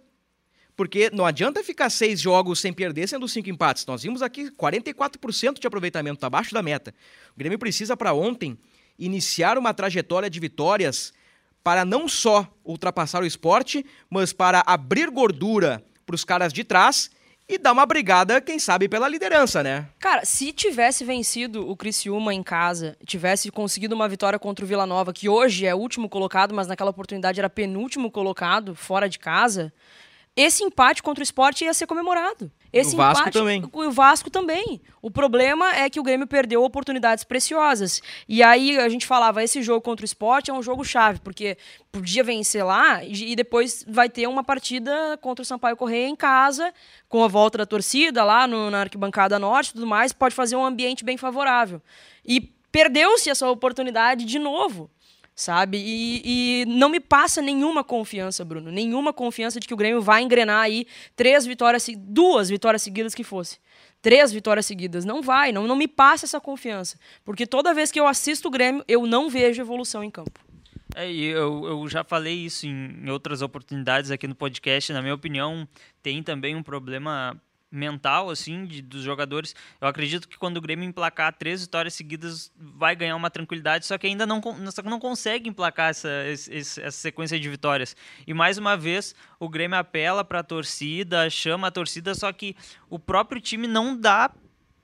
[0.76, 3.86] porque não adianta ficar seis jogos sem perder, sendo cinco empates.
[3.86, 6.94] Nós vimos aqui 44% de aproveitamento, abaixo da meta.
[7.36, 8.58] O Grêmio precisa, para ontem,
[8.98, 11.14] iniciar uma trajetória de vitórias
[11.64, 17.12] para não só ultrapassar o esporte, mas para abrir gordura para os caras de trás
[17.56, 19.88] e dar uma brigada, quem sabe, pela liderança, né?
[20.00, 24.86] Cara, se tivesse vencido o Criciúma em casa, tivesse conseguido uma vitória contra o Vila
[24.86, 29.74] Nova, que hoje é último colocado, mas naquela oportunidade era penúltimo colocado, fora de casa,
[30.36, 32.50] esse empate contra o esporte ia ser comemorado.
[32.72, 33.64] Esse o Vasco empate, também.
[33.74, 34.82] O Vasco também.
[35.02, 38.02] O problema é que o Grêmio perdeu oportunidades preciosas.
[38.30, 41.58] E aí a gente falava, esse jogo contra o esporte é um jogo chave, porque
[41.92, 46.74] podia vencer lá e depois vai ter uma partida contra o Sampaio Correia em casa,
[47.10, 50.56] com a volta da torcida lá no, na arquibancada norte e tudo mais, pode fazer
[50.56, 51.82] um ambiente bem favorável.
[52.26, 52.40] E
[52.72, 54.90] perdeu-se essa oportunidade de novo
[55.36, 55.78] sabe?
[55.78, 56.22] E,
[56.62, 60.62] e, não me passa nenhuma confiança, Bruno, nenhuma confiança de que o Grêmio vai engrenar
[60.62, 63.60] aí três vitórias, duas vitórias seguidas que fosse.
[64.02, 65.06] Três vitórias seguidas.
[65.06, 66.98] Não vai, não, não me passa essa confiança.
[67.24, 70.40] Porque toda vez que eu assisto o Grêmio, eu não vejo evolução em campo.
[70.96, 74.92] É, eu, eu já falei isso em outras oportunidades aqui no podcast.
[74.92, 75.68] Na minha opinião,
[76.02, 77.40] tem também um problema
[77.72, 79.56] mental assim de, dos jogadores.
[79.80, 83.98] Eu acredito que quando o Grêmio emplacar três vitórias seguidas vai ganhar uma tranquilidade, só
[83.98, 84.42] que ainda não,
[84.84, 87.96] não consegue emplacar essa, essa sequência de vitórias.
[88.28, 92.56] E mais uma vez o Grêmio apela para a torcida, chama a torcida, só que
[92.90, 94.30] o próprio time não dá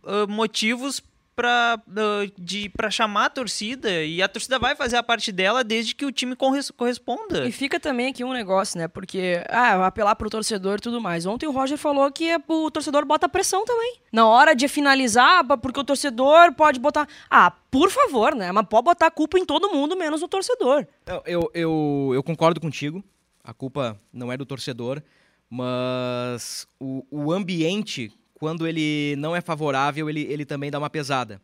[0.04, 1.02] uh, motivos
[1.38, 6.04] para uh, chamar a torcida e a torcida vai fazer a parte dela desde que
[6.04, 7.48] o time corresponda.
[7.48, 8.88] E fica também aqui um negócio, né?
[8.88, 11.28] Porque, ah, apelar pro torcedor e tudo mais.
[11.28, 13.98] Ontem o Roger falou que o torcedor bota pressão também.
[14.12, 17.08] Na hora de finalizar, porque o torcedor pode botar.
[17.30, 18.52] Ah, por favor, né?
[18.52, 20.88] Mas pode botar a culpa em todo mundo, menos no torcedor.
[21.24, 23.04] Eu, eu, eu concordo contigo.
[23.44, 25.04] A culpa não é do torcedor,
[25.48, 31.42] mas o, o ambiente quando ele não é favorável, ele, ele também dá uma pesada.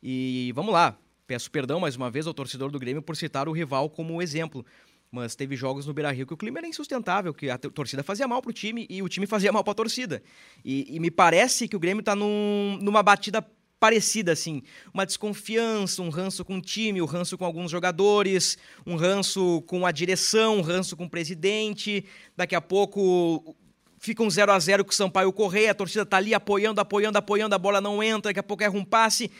[0.00, 0.96] E vamos lá,
[1.26, 4.64] peço perdão mais uma vez ao torcedor do Grêmio por citar o rival como exemplo.
[5.10, 8.28] Mas teve jogos no Beira Rio que o clima era insustentável, que a torcida fazia
[8.28, 10.22] mal pro time e o time fazia mal pra torcida.
[10.64, 13.44] E, e me parece que o Grêmio tá num, numa batida
[13.80, 14.62] parecida, assim.
[14.92, 19.86] Uma desconfiança, um ranço com o time, um ranço com alguns jogadores, um ranço com
[19.86, 22.04] a direção, um ranço com o presidente.
[22.36, 23.56] Daqui a pouco
[23.98, 27.18] fica um 0 a 0 com o Sampaio Correia, a torcida tá ali apoiando, apoiando,
[27.18, 29.30] apoiando, a bola não entra, daqui a pouco erra um passe.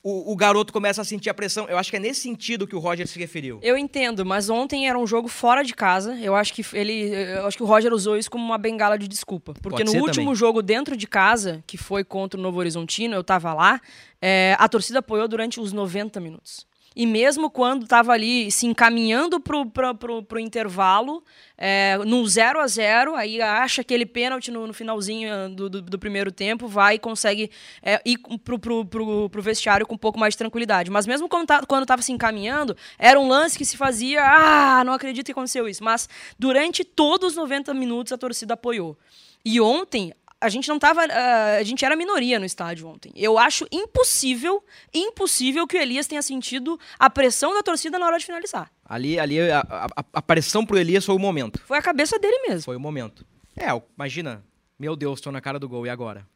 [0.00, 1.66] O, o, garoto começa a sentir a pressão.
[1.68, 3.58] Eu acho que é nesse sentido que o Roger se referiu.
[3.60, 6.16] Eu entendo, mas ontem era um jogo fora de casa.
[6.20, 9.08] Eu acho que ele, eu acho que o Roger usou isso como uma bengala de
[9.08, 10.34] desculpa, porque Pode no último também.
[10.36, 13.80] jogo dentro de casa, que foi contra o Novo Horizontino, eu tava lá,
[14.22, 16.67] é, a torcida apoiou durante os 90 minutos.
[16.94, 19.60] E mesmo quando estava ali se encaminhando para
[19.92, 21.22] o intervalo,
[21.56, 25.98] é, no 0 a 0 aí acha aquele pênalti no, no finalzinho do, do, do,
[25.98, 27.50] primeiro tempo, vai e consegue
[27.82, 30.90] é, ir pro, pro, vestiário com um pouco mais de tranquilidade.
[30.90, 34.92] Mas mesmo quando tá, estava se encaminhando, era um lance que se fazia, ah, não
[34.92, 35.82] acredito que aconteceu isso.
[35.84, 38.96] Mas durante todos os 90 minutos a torcida apoiou.
[39.44, 41.04] E ontem a gente não tava.
[41.04, 43.12] Uh, a gente era minoria no estádio ontem.
[43.16, 48.18] Eu acho impossível, impossível que o Elias tenha sentido a pressão da torcida na hora
[48.18, 48.70] de finalizar.
[48.84, 51.60] Ali, ali a, a, a pressão pro Elias foi o momento.
[51.66, 52.62] Foi a cabeça dele mesmo.
[52.62, 53.26] Foi o momento.
[53.56, 54.44] É, imagina,
[54.78, 56.26] meu Deus, tô na cara do gol, e agora?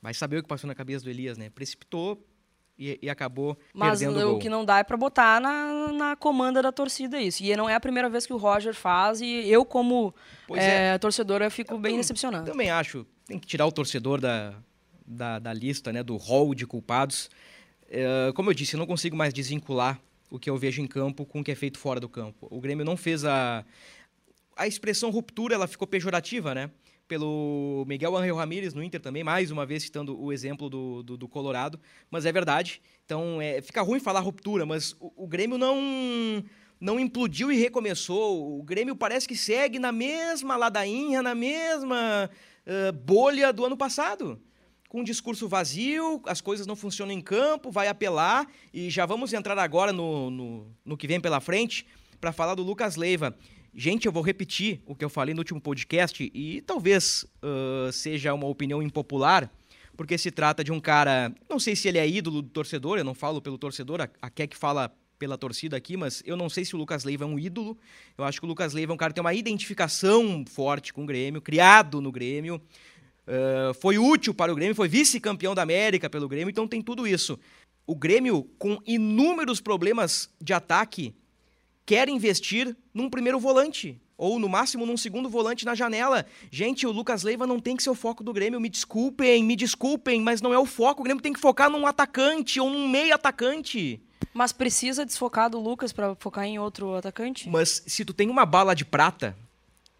[0.00, 1.50] Vai saber o que passou na cabeça do Elias, né?
[1.50, 2.24] Precipitou,
[2.80, 4.36] e, e, acabou Mas perdendo o gol.
[4.36, 7.42] o que não dá é para botar na, na comanda da torcida isso.
[7.42, 10.14] E não é a primeira vez que o Roger faz e eu, como
[10.54, 10.98] é, é.
[10.98, 12.50] torcedora, fico eu bem decepcionado.
[12.50, 13.06] Também acho.
[13.30, 14.52] Tem que tirar o torcedor da,
[15.06, 17.30] da, da lista, né, do hall de culpados.
[17.88, 21.24] É, como eu disse, eu não consigo mais desvincular o que eu vejo em campo
[21.24, 22.48] com o que é feito fora do campo.
[22.50, 23.64] O Grêmio não fez a...
[24.56, 26.72] A expressão ruptura, ela ficou pejorativa, né?
[27.06, 31.16] pelo Miguel Angel Ramírez no Inter também, mais uma vez citando o exemplo do, do,
[31.16, 31.78] do Colorado,
[32.10, 32.82] mas é verdade.
[33.04, 36.44] Então, é, fica ruim falar ruptura, mas o, o, Grêmio não
[36.80, 38.58] não implodiu e recomeçou.
[38.58, 42.30] O Grêmio parece que segue na mesma ladainha, na mesma
[42.66, 44.40] uh, bolha do ano passado.
[44.88, 49.32] Com um discurso vazio, as coisas não funcionam em campo, vai apelar, e já vamos
[49.32, 51.86] entrar agora no, no, no que vem pela frente
[52.20, 53.36] para falar do Lucas Leiva.
[53.72, 58.34] Gente, eu vou repetir o que eu falei no último podcast e talvez uh, seja
[58.34, 59.48] uma opinião impopular,
[59.96, 61.32] porque se trata de um cara.
[61.48, 64.28] Não sei se ele é ídolo do torcedor, eu não falo pelo torcedor, a, a
[64.28, 67.38] Keck fala pela torcida aqui, mas eu não sei se o Lucas Leiva é um
[67.38, 67.76] ídolo.
[68.16, 71.04] Eu acho que o Lucas Leiva é um cara que tem uma identificação forte com
[71.04, 72.60] o Grêmio, criado no Grêmio.
[73.28, 77.06] Uh, foi útil para o Grêmio, foi vice-campeão da América pelo Grêmio, então tem tudo
[77.06, 77.38] isso.
[77.86, 81.14] O Grêmio, com inúmeros problemas de ataque,
[81.84, 86.24] quer investir num primeiro volante ou no máximo num segundo volante na janela.
[86.50, 88.60] Gente, o Lucas Leiva não tem que ser o foco do Grêmio.
[88.60, 91.02] Me desculpem, me desculpem, mas não é o foco.
[91.02, 94.02] O Grêmio tem que focar num atacante ou num meio atacante.
[94.32, 97.48] Mas precisa desfocar do Lucas para focar em outro atacante?
[97.48, 99.36] Mas se tu tem uma bala de prata,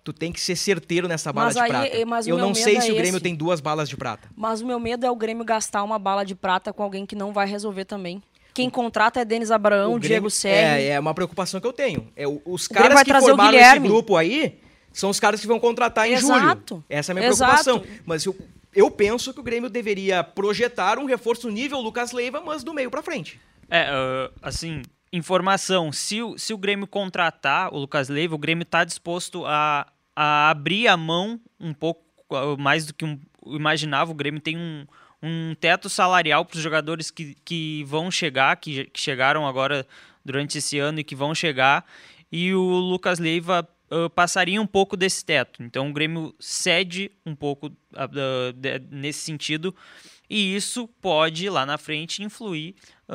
[0.05, 2.29] tu tem que ser certeiro nessa bala mas de aí, prata.
[2.29, 3.21] Eu não sei se é o Grêmio esse.
[3.21, 4.29] tem duas balas de prata.
[4.37, 7.15] Mas o meu medo é o Grêmio gastar uma bala de prata com alguém que
[7.15, 8.23] não vai resolver também.
[8.53, 10.85] Quem contrata é Denis Abraão, Grêmio, Diego Serri.
[10.85, 12.09] É, é uma preocupação que eu tenho.
[12.17, 14.59] É, os caras que formaram esse grupo aí
[14.93, 16.75] são os caras que vão contratar em Exato.
[16.75, 16.85] julho.
[16.89, 17.63] Essa é a minha Exato.
[17.63, 18.01] preocupação.
[18.05, 18.37] Mas eu,
[18.75, 22.91] eu penso que o Grêmio deveria projetar um reforço nível Lucas Leiva, mas do meio
[22.91, 23.41] para frente.
[23.71, 25.93] É, uh, assim, informação.
[25.93, 30.51] Se o, se o Grêmio contratar o Lucas Leiva, o Grêmio está disposto a, a
[30.51, 32.03] abrir a mão um pouco
[32.59, 34.11] mais do que um, imaginava.
[34.11, 34.87] O Grêmio tem um,
[35.23, 39.87] um teto salarial para os jogadores que, que vão chegar, que, que, chegaram agora
[40.25, 41.85] durante esse ano e que vão chegar,
[42.31, 45.63] e o Lucas Leiva uh, passaria um pouco desse teto.
[45.63, 49.75] Então o Grêmio cede um pouco uh, de, nesse sentido,
[50.29, 52.75] e isso pode lá na frente influir,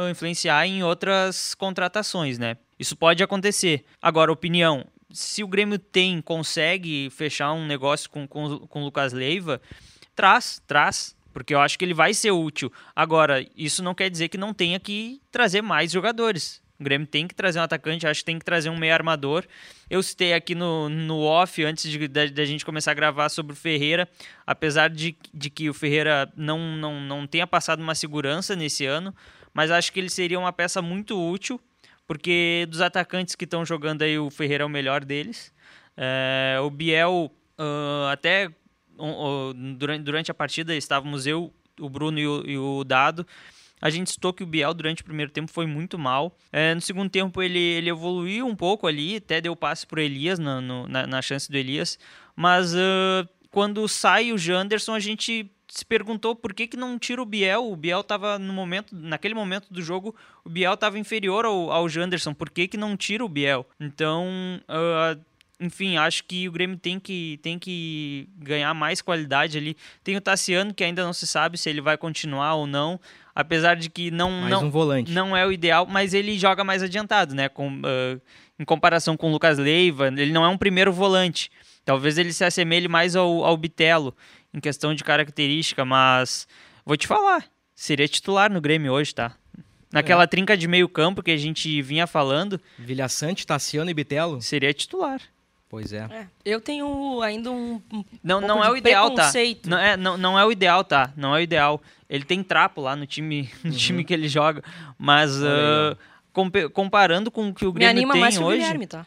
[0.10, 2.58] influenciar em outras contratações, né?
[2.78, 3.86] Isso pode acontecer.
[4.02, 9.14] Agora, opinião, se o Grêmio tem, consegue fechar um negócio com, com, com o Lucas
[9.14, 9.62] Leiva,
[10.16, 12.72] traz, traz, porque eu acho que ele vai ser útil.
[12.96, 16.62] Agora, isso não quer dizer que não tenha que trazer mais jogadores.
[16.80, 19.46] O Grêmio tem que trazer um atacante, acho que tem que trazer um meio armador.
[19.90, 23.30] Eu citei aqui no, no off, antes de, de, de, a gente começar a gravar
[23.30, 24.10] sobre o Ferreira,
[24.46, 29.16] apesar de, de que o Ferreira não, não, não tenha passado uma segurança nesse ano,
[29.56, 31.60] mas acho que ele seria uma peça muito útil,
[32.06, 35.54] porque dos atacantes que estão jogando aí, o Ferreira é o melhor deles.
[35.96, 38.52] É, o Biel, uh, até
[39.78, 43.26] durante, durante a partida estávamos eu, o Bruno e o, e o Dado.
[43.82, 46.38] A gente citou que o Biel durante o primeiro tempo foi muito mal.
[46.52, 50.38] É, no segundo tempo ele, ele evoluiu um pouco ali, até deu passe para Elias
[50.38, 51.98] no, no, na, na, chance do Elias.
[52.36, 57.22] Mas uh, quando sai o Janderson, a gente se perguntou por que, que não tira
[57.22, 57.70] o Biel.
[57.70, 61.90] O Biel estava no momento, naquele momento do jogo, o Biel estava inferior ao, ao
[61.90, 62.34] Janderson.
[62.34, 63.68] Por que, que não tira o Biel?
[63.78, 64.26] Então,
[64.70, 65.20] uh,
[65.60, 69.76] enfim, acho que o Grêmio tem que, tem que ganhar mais qualidade ali.
[70.02, 72.98] Tem o Tassiano, que ainda não se sabe se ele vai continuar ou não,
[73.36, 75.12] apesar de que não, mais não, um volante.
[75.12, 77.50] não é o ideal, mas ele joga mais adiantado, né?
[77.50, 78.22] Com, uh,
[78.58, 81.52] em comparação com o Lucas Leiva, ele não é um primeiro volante.
[81.84, 84.16] Talvez ele se assemelhe mais ao, ao Bitelo
[84.56, 86.48] em questão de característica, mas
[86.86, 89.36] vou te falar, seria titular no Grêmio hoje, tá?
[89.92, 90.28] Naquela é.
[90.28, 92.60] trinca de meio campo que a gente vinha falando.
[92.80, 94.42] Vilha Sante, Tassiano e Bitelo?
[94.42, 95.22] Seria titular.
[95.70, 96.08] Pois é.
[96.12, 96.28] é.
[96.46, 97.82] Eu tenho ainda um.
[97.92, 99.32] um não, não é o ideal, tá?
[99.66, 101.12] Não é, não, não é o ideal, tá?
[101.18, 101.82] Não é o ideal.
[102.10, 103.78] Ele tem trapo lá no time, no uhum.
[103.78, 104.64] time que ele joga.
[104.98, 105.98] Mas uh,
[106.74, 108.58] comparando com o que o Grêmio Me anima tem mais hoje.
[108.58, 109.06] O Guilherme, tá?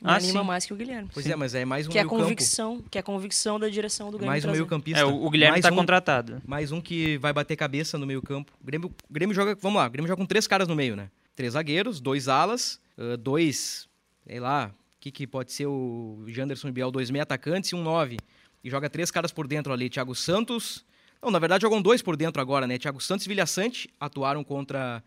[0.00, 0.46] Me ah, anima sim.
[0.46, 1.10] mais que o Guilherme.
[1.12, 1.32] Pois sim.
[1.32, 2.90] é, mas é mais um que é a convicção, campo.
[2.90, 4.30] que é a convicção da direção do Grêmio.
[4.30, 5.00] Mais um meio campista.
[5.00, 6.40] É, o, o Guilherme está um, contratado.
[6.46, 8.50] Mais um que vai bater cabeça no meio campo.
[8.62, 10.96] O Grêmio, o Grêmio joga, vamos lá, o Grêmio joga com três caras no meio,
[10.96, 11.10] né?
[11.36, 13.86] Três zagueiros, dois alas, uh, dois,
[14.26, 17.82] sei lá, que, que pode ser o Janderson e Biel, dois meia atacantes e um
[17.82, 18.16] nove.
[18.64, 19.90] e joga três caras por dentro ali.
[19.90, 20.82] Thiago Santos.
[21.22, 22.78] Não, na verdade jogam dois por dentro agora, né?
[22.78, 25.02] Thiago Santos e Vilhaçante atuaram contra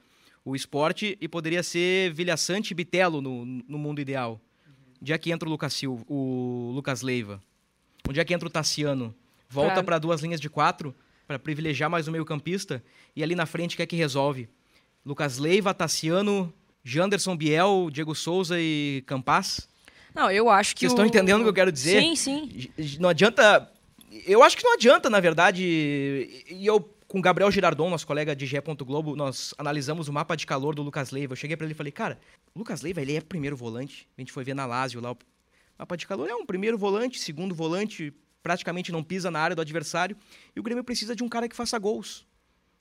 [0.46, 4.40] o esporte e poderia ser Vilhaçante e Bitelo no, no mundo ideal.
[5.04, 7.42] Onde é que entra o Lucas, Silva, o Lucas Leiva?
[8.08, 9.14] Onde é que entra o Tassiano?
[9.50, 10.96] Volta para duas linhas de quatro
[11.28, 12.82] para privilegiar mais o meio-campista
[13.14, 14.48] e ali na frente quer que resolve?
[15.06, 16.54] Lucas Leiva, Tassiano,
[16.86, 19.68] Janderson Biel, Diego Souza e Campas?
[20.16, 20.80] Não, eu acho que.
[20.82, 22.00] Vocês o- estão entendendo o que eu quero dizer?
[22.02, 22.70] Sim, sim.
[22.98, 23.70] Não adianta.
[24.26, 25.64] Eu acho que não adianta, na verdade.
[26.50, 26.80] E eu,
[27.14, 28.58] com o Gabriel Girardon, nosso colega de GE.
[28.80, 31.34] Globo, nós analisamos o mapa de calor do Lucas Leiva.
[31.34, 32.18] Eu cheguei pra ele e falei, cara,
[32.56, 34.10] o Lucas Leiva, ele é primeiro volante.
[34.18, 35.12] A gente foi ver na Lazio lá.
[35.12, 35.18] O
[35.78, 39.62] mapa de calor é um primeiro volante, segundo volante, praticamente não pisa na área do
[39.62, 40.18] adversário.
[40.56, 42.22] E o Grêmio precisa de um cara que faça gols.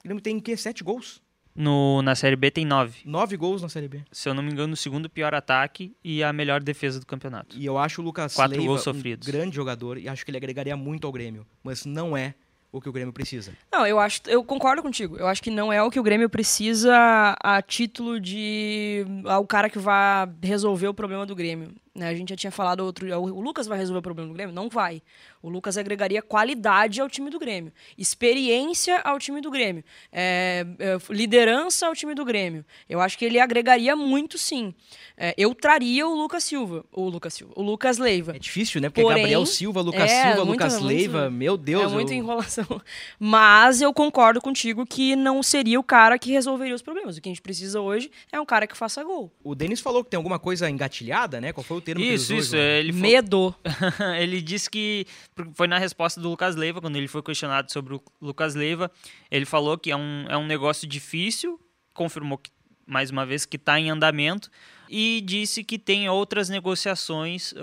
[0.00, 0.56] O Grêmio tem o quê?
[0.56, 1.20] Sete gols?
[1.54, 3.02] No, na Série B tem nove.
[3.04, 4.00] Nove gols na Série B.
[4.10, 7.54] Se eu não me engano, o segundo pior ataque e a melhor defesa do campeonato.
[7.58, 9.28] E eu acho o Lucas Quatro Leiva gols um sofridos.
[9.28, 11.46] grande jogador e acho que ele agregaria muito ao Grêmio.
[11.62, 12.34] Mas não é
[12.72, 13.52] o que o Grêmio precisa.
[13.70, 15.16] Não, eu acho, eu concordo contigo.
[15.18, 19.04] Eu acho que não é o que o Grêmio precisa a título de
[19.38, 21.70] o cara que vai resolver o problema do Grêmio.
[21.94, 22.08] Né?
[22.08, 24.54] A gente já tinha falado outro, o Lucas vai resolver o problema do Grêmio?
[24.54, 25.02] Não vai.
[25.42, 30.98] O Lucas agregaria qualidade ao time do Grêmio, experiência ao time do Grêmio, é, é,
[31.12, 32.64] liderança ao time do Grêmio.
[32.88, 34.72] Eu acho que ele agregaria muito, sim.
[35.16, 38.36] É, eu traria o Lucas Silva, o Lucas Silva, o Lucas Leiva.
[38.36, 38.88] É difícil, né?
[38.88, 41.90] Porque Porém, Gabriel Silva, Lucas é, Silva, muito- Lucas muito- Leiva, meu Deus.
[41.90, 42.80] é muita eu- enrolação.
[43.18, 47.16] Mas eu concordo contigo que não seria o cara que resolveria os problemas.
[47.16, 49.30] O que a gente precisa hoje é um cara que faça gol.
[49.42, 51.52] O Denis falou que tem alguma coisa engatilhada, né?
[51.52, 52.50] Qual foi o termo que ele Isso, usou, isso.
[52.52, 52.62] João?
[52.62, 53.54] Ele, Medo.
[54.18, 55.06] ele disse que
[55.54, 58.90] foi na resposta do Lucas Leiva, quando ele foi questionado sobre o Lucas Leiva,
[59.30, 61.60] ele falou que é um, é um negócio difícil,
[61.92, 62.50] confirmou que,
[62.86, 64.50] mais uma vez que está em andamento
[64.88, 67.54] e disse que tem outras negociações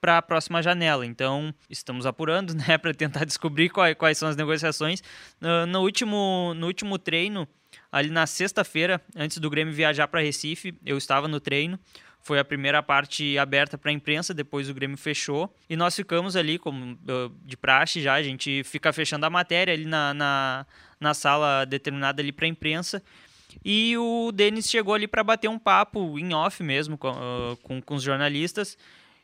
[0.00, 1.04] para a próxima janela.
[1.04, 5.02] Então, estamos apurando né, para tentar descobrir quais, quais são as negociações.
[5.40, 7.48] Ah, no, último, no último treino,
[7.90, 11.78] ali na sexta-feira, antes do Grêmio viajar para Recife, eu estava no treino.
[12.26, 15.54] Foi a primeira parte aberta para a imprensa, depois o Grêmio fechou.
[15.70, 19.72] E nós ficamos ali, como uh, de praxe já, a gente fica fechando a matéria
[19.72, 20.66] ali na, na,
[20.98, 23.00] na sala determinada ali para a imprensa.
[23.64, 27.80] E o Denis chegou ali para bater um papo em off mesmo com, uh, com,
[27.80, 28.76] com os jornalistas.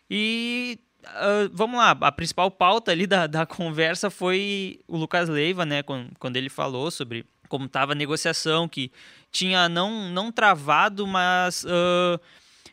[0.08, 5.66] E uh, vamos lá, a principal pauta ali da, da conversa foi o Lucas Leiva,
[5.66, 5.82] né?
[5.82, 8.92] Quando, quando ele falou sobre como estava a negociação, que
[9.32, 12.20] tinha não, não travado, mas uh,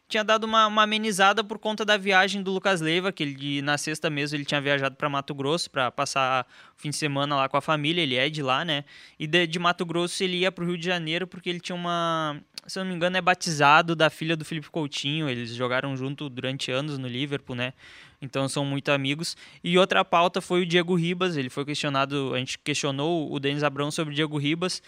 [0.09, 3.77] tinha dado uma, uma, amenizada por conta da viagem do Lucas Leiva, que ele na
[3.77, 7.47] sexta mesmo ele tinha viajado para Mato Grosso para passar o fim de semana lá
[7.47, 8.83] com a família, ele é de lá, né?
[9.19, 11.75] E de, de Mato Grosso ele ia para o Rio de Janeiro porque ele tinha
[11.75, 15.95] uma, se eu não me engano, é batizado da filha do Felipe Coutinho, eles jogaram
[15.95, 17.73] junto durante anos no Liverpool, né?
[18.21, 19.37] Então são muito amigos.
[19.63, 21.37] E outra pauta foi o Diego Ribas.
[21.37, 24.81] Ele foi questionado, a gente questionou o Denis Abrão sobre o Diego Ribas.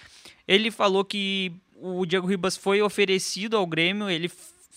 [0.45, 4.29] Ele falou que o Diego Ribas foi oferecido ao Grêmio, ele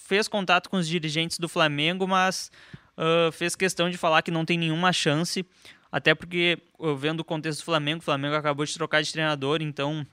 [0.05, 2.51] fez contato com os dirigentes do Flamengo, mas
[2.97, 5.45] uh, fez questão de falar que não tem nenhuma chance.
[5.91, 6.59] Até porque,
[6.99, 10.05] vendo o contexto do Flamengo, o Flamengo acabou de trocar de treinador, então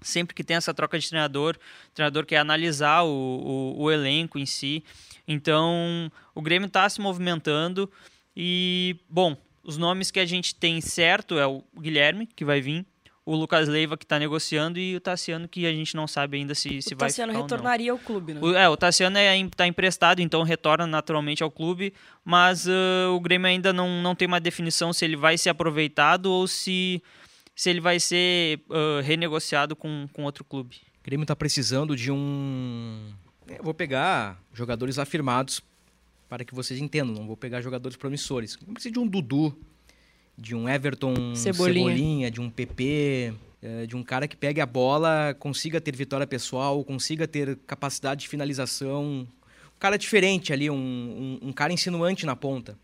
[0.00, 1.56] sempre que tem essa troca de treinador,
[1.88, 4.84] o treinador quer analisar o, o, o elenco em si.
[5.26, 7.90] Então, o Grêmio está se movimentando
[8.36, 12.86] e, bom, os nomes que a gente tem certo é o Guilherme, que vai vir,
[13.26, 16.54] o Lucas Leiva, que está negociando, e o Tassiano, que a gente não sabe ainda
[16.54, 18.40] se, se o vai Tassiano ficar retornaria ao clube, né?
[18.40, 21.92] O, é, o Tassiano está é, tá emprestado, então retorna naturalmente ao clube,
[22.24, 26.26] mas uh, o Grêmio ainda não, não tem uma definição se ele vai ser aproveitado
[26.26, 27.02] ou se,
[27.54, 30.76] se ele vai ser uh, renegociado com, com outro clube.
[31.00, 33.12] O Grêmio está precisando de um
[33.48, 35.62] eu vou pegar jogadores afirmados
[36.28, 37.14] para que vocês entendam.
[37.14, 38.58] Não vou pegar jogadores promissores.
[38.66, 39.56] Não precisa de um Dudu,
[40.36, 43.34] de um Everton Cebolinha, Cebolinha de um PP,
[43.88, 48.28] de um cara que pegue a bola, consiga ter vitória pessoal, consiga ter capacidade de
[48.28, 49.26] finalização.
[49.66, 50.76] Um cara diferente ali, um,
[51.42, 52.78] um, um cara insinuante na ponta.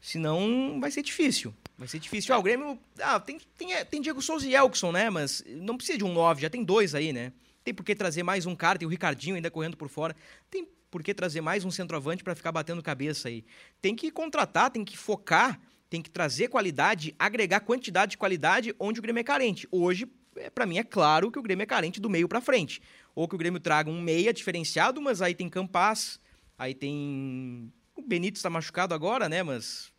[0.00, 1.54] Senão vai ser difícil.
[1.78, 2.34] Vai ser difícil.
[2.34, 2.78] Ah, o Grêmio.
[3.00, 5.08] Ah, tem, tem, tem Diego Souza e Elkson, né?
[5.08, 7.32] Mas não precisa de um 9, já tem dois aí, né?
[7.64, 10.14] Tem por que trazer mais um cara, tem o Ricardinho ainda correndo por fora.
[10.50, 13.44] Tem por que trazer mais um centroavante para ficar batendo cabeça aí.
[13.80, 15.60] Tem que contratar, tem que focar,
[15.92, 19.68] tem que trazer qualidade, agregar quantidade de qualidade onde o Grêmio é carente.
[19.70, 20.06] Hoje,
[20.54, 22.80] para mim, é claro que o Grêmio é carente do meio para frente.
[23.14, 26.18] Ou que o Grêmio traga um meia diferenciado, mas aí tem Campas,
[26.56, 27.70] aí tem.
[27.94, 29.42] O Benito está machucado agora, né?
[29.42, 29.92] Mas.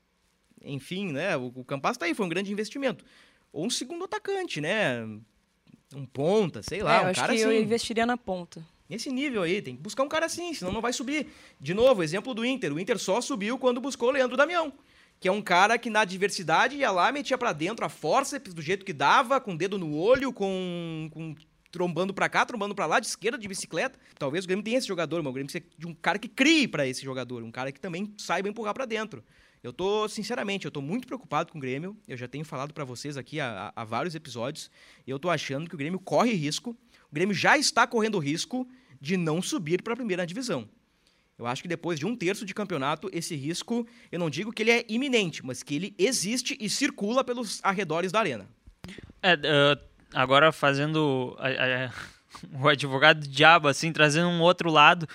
[0.63, 1.38] Enfim, né?
[1.38, 3.06] O, o Campas tá aí, foi um grande investimento.
[3.51, 5.06] Ou um segundo atacante, né?
[5.95, 7.53] um ponta, sei lá, é, eu um acho cara que assim.
[7.53, 8.65] eu investiria na ponta.
[8.89, 11.27] Nesse nível aí, tem que buscar um cara assim, senão não vai subir.
[11.62, 12.73] De novo, exemplo do Inter.
[12.73, 14.73] O Inter só subiu quando buscou o Leandro Damião.
[15.19, 18.62] Que é um cara que na adversidade ia lá, metia para dentro a força do
[18.62, 21.35] jeito que dava, com o dedo no olho, com, com
[21.71, 23.98] trombando para cá, trombando para lá, de esquerda, de bicicleta.
[24.19, 26.67] Talvez o Grêmio tenha esse jogador, mas o Grêmio precisa de um cara que crie
[26.67, 29.23] para esse jogador, um cara que também saiba empurrar para dentro.
[29.63, 31.98] Eu tô, sinceramente, eu tô muito preocupado com o Grêmio.
[32.06, 34.69] Eu já tenho falado para vocês aqui há, há, vários episódios.
[35.08, 36.77] Eu tô achando que o Grêmio corre risco.
[37.10, 38.67] O Grêmio já está correndo risco
[39.00, 40.67] de não subir para a primeira divisão.
[41.44, 44.63] Eu acho que depois de um terço de campeonato, esse risco, eu não digo que
[44.63, 48.48] ele é iminente, mas que ele existe e circula pelos arredores da arena.
[49.21, 49.79] É, uh,
[50.13, 51.91] agora fazendo a, a,
[52.63, 55.06] o advogado do diabo, assim, trazendo um outro lado,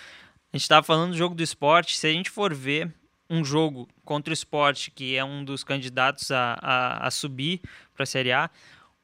[0.52, 2.92] a gente estava falando do jogo do esporte, se a gente for ver
[3.30, 7.60] um jogo contra o esporte, que é um dos candidatos a, a, a subir
[7.94, 8.50] para a Série A,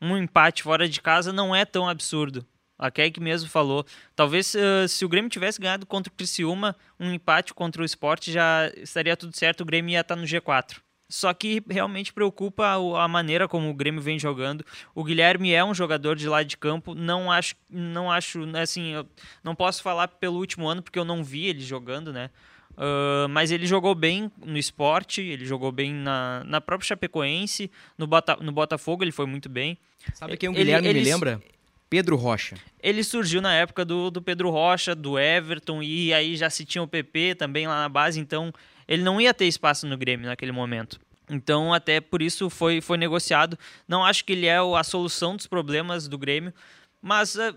[0.00, 2.46] um empate fora de casa não é tão absurdo.
[2.84, 3.86] A Keck mesmo falou.
[4.14, 8.30] Talvez uh, se o Grêmio tivesse ganhado contra o Criciúma, um empate contra o esporte
[8.30, 10.76] já estaria tudo certo, o Grêmio ia estar no G4.
[11.08, 14.64] Só que realmente preocupa a maneira como o Grêmio vem jogando.
[14.94, 16.94] O Guilherme é um jogador de lado de campo.
[16.94, 19.06] Não acho, não acho, assim, eu
[19.42, 22.30] não posso falar pelo último ano porque eu não vi ele jogando, né?
[22.72, 28.06] Uh, mas ele jogou bem no esporte, ele jogou bem na, na própria Chapecoense, no,
[28.06, 29.78] Bota, no Botafogo ele foi muito bem.
[30.12, 31.40] Sabe quem o Guilherme ele, me lembra?
[31.88, 32.56] Pedro Rocha.
[32.82, 36.82] Ele surgiu na época do, do Pedro Rocha, do Everton, e aí já se tinha
[36.82, 38.52] o PP também lá na base, então
[38.86, 40.98] ele não ia ter espaço no Grêmio naquele momento.
[41.30, 43.58] Então, até por isso foi, foi negociado.
[43.88, 46.52] Não acho que ele é a solução dos problemas do Grêmio,
[47.00, 47.54] mas, ah,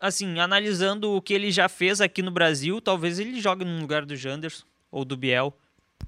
[0.00, 4.04] assim, analisando o que ele já fez aqui no Brasil, talvez ele jogue no lugar
[4.04, 5.56] do Janderson ou do Biel.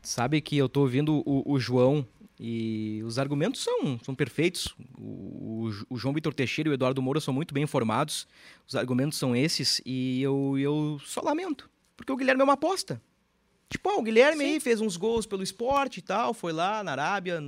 [0.02, 2.06] Sabe que eu tô ouvindo o, o João
[2.38, 4.74] e os argumentos são, são perfeitos.
[4.98, 8.26] O, o, o João Vitor Teixeira e o Eduardo Moura são muito bem informados.
[8.66, 11.70] Os argumentos são esses e eu, eu só lamento.
[11.96, 13.00] Porque o Guilherme é uma aposta.
[13.68, 14.52] Tipo, ó, o Guilherme Sim.
[14.52, 17.42] aí fez uns gols pelo esporte e tal, foi lá na Arábia,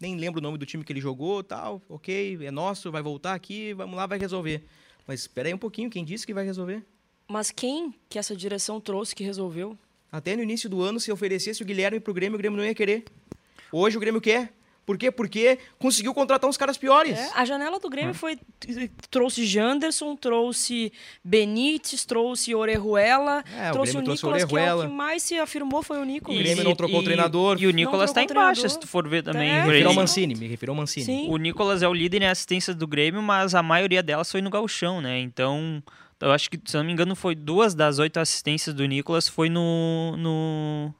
[0.00, 3.34] nem lembro o nome do time que ele jogou tal, ok, é nosso, vai voltar
[3.34, 4.64] aqui, vamos lá, vai resolver.
[5.06, 6.84] Mas espera aí um pouquinho, quem disse que vai resolver?
[7.28, 9.76] Mas quem que essa direção trouxe que resolveu?
[10.10, 12.74] Até no início do ano, se oferecesse o Guilherme pro Grêmio, o Grêmio não ia
[12.74, 13.04] querer.
[13.76, 14.52] Hoje o Grêmio quer.
[14.86, 15.10] Por quê?
[15.10, 17.18] Porque conseguiu contratar uns caras piores.
[17.18, 18.38] É, a janela do Grêmio foi.
[19.10, 20.92] Trouxe Janderson, trouxe
[21.24, 25.82] Benítez, trouxe Orejuela, é, trouxe o, o Nicolas, que é o que mais se afirmou
[25.82, 26.38] foi o Nicolas.
[26.38, 27.56] O Grêmio não trocou e, o treinador.
[27.58, 29.48] E o Nicolas está em baixa, se tu for ver também.
[29.48, 31.06] É, me refiro ao Mancini, me refiro ao Mancini.
[31.06, 31.26] Sim.
[31.30, 34.50] O Nicolas é o líder em assistência do Grêmio, mas a maioria delas foi no
[34.50, 35.18] gauchão, né?
[35.18, 35.82] Então,
[36.20, 39.48] eu acho que, se não me engano, foi duas das oito assistências do Nicolas foi
[39.48, 40.94] no, no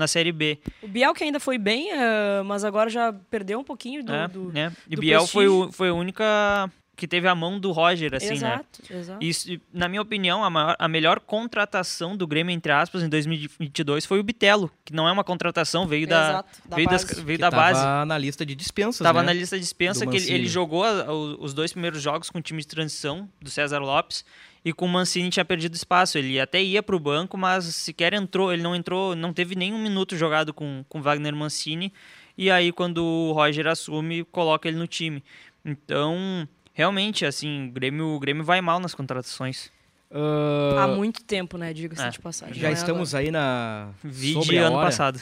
[0.00, 0.58] na Série B.
[0.82, 4.12] O Biel que ainda foi bem, uh, mas agora já perdeu um pouquinho do.
[4.12, 4.72] É, do, né?
[4.88, 8.34] E do Biel foi, o, foi a única que teve a mão do Roger, assim,
[8.34, 8.98] exato, né?
[8.98, 9.24] Exato.
[9.24, 14.04] Isso, na minha opinião, a, maior, a melhor contratação do Grêmio, entre aspas, em 2022
[14.04, 17.06] foi o Bitelo, que não é uma contratação, veio da, exato, da veio base.
[17.06, 18.06] Das, veio que da base.
[18.06, 19.28] na lista de dispensas, Tava né?
[19.28, 22.42] na lista de dispensa, que ele, ele, jogou a, os dois primeiros jogos com o
[22.42, 24.22] time de transição do César Lopes,
[24.64, 26.18] e com o Mancini tinha perdido espaço.
[26.18, 28.52] Ele até ia para o banco, mas sequer entrou.
[28.52, 31.92] Ele não entrou, não teve nenhum minuto jogado com com Wagner Mancini.
[32.36, 35.22] E aí quando o Roger assume, coloca ele no time.
[35.64, 39.70] Então, realmente, assim, o Grêmio, o Grêmio vai mal nas contratações.
[40.10, 40.76] Uh...
[40.78, 41.72] Há muito tempo, né?
[41.72, 42.10] Diga-se é.
[42.10, 42.54] de passagem.
[42.54, 43.26] Já é estamos agora.
[43.26, 43.90] aí na.
[44.02, 44.86] Vide ano hora.
[44.86, 45.20] passado.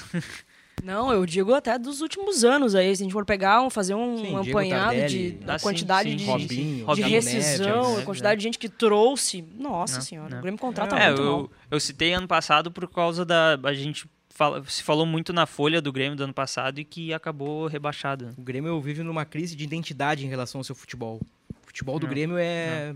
[0.83, 2.95] Não, eu digo até dos últimos anos aí.
[2.97, 6.18] Se a gente for pegar, fazer um, sim, um apanhado Tardelli, de ah, quantidade sim,
[6.18, 6.24] sim.
[6.24, 9.45] de, Robinho, de rescisão, a quantidade de gente que trouxe.
[9.59, 10.39] Nossa não, senhora, não.
[10.39, 11.51] o Grêmio contrata é, muito eu, mal.
[11.70, 13.59] Eu citei ano passado por causa da...
[13.64, 17.12] A gente fala, se falou muito na folha do Grêmio do ano passado e que
[17.12, 18.31] acabou rebaixado.
[18.37, 21.20] O Grêmio vive numa crise de identidade em relação ao seu futebol.
[21.51, 22.95] O futebol do não, Grêmio é...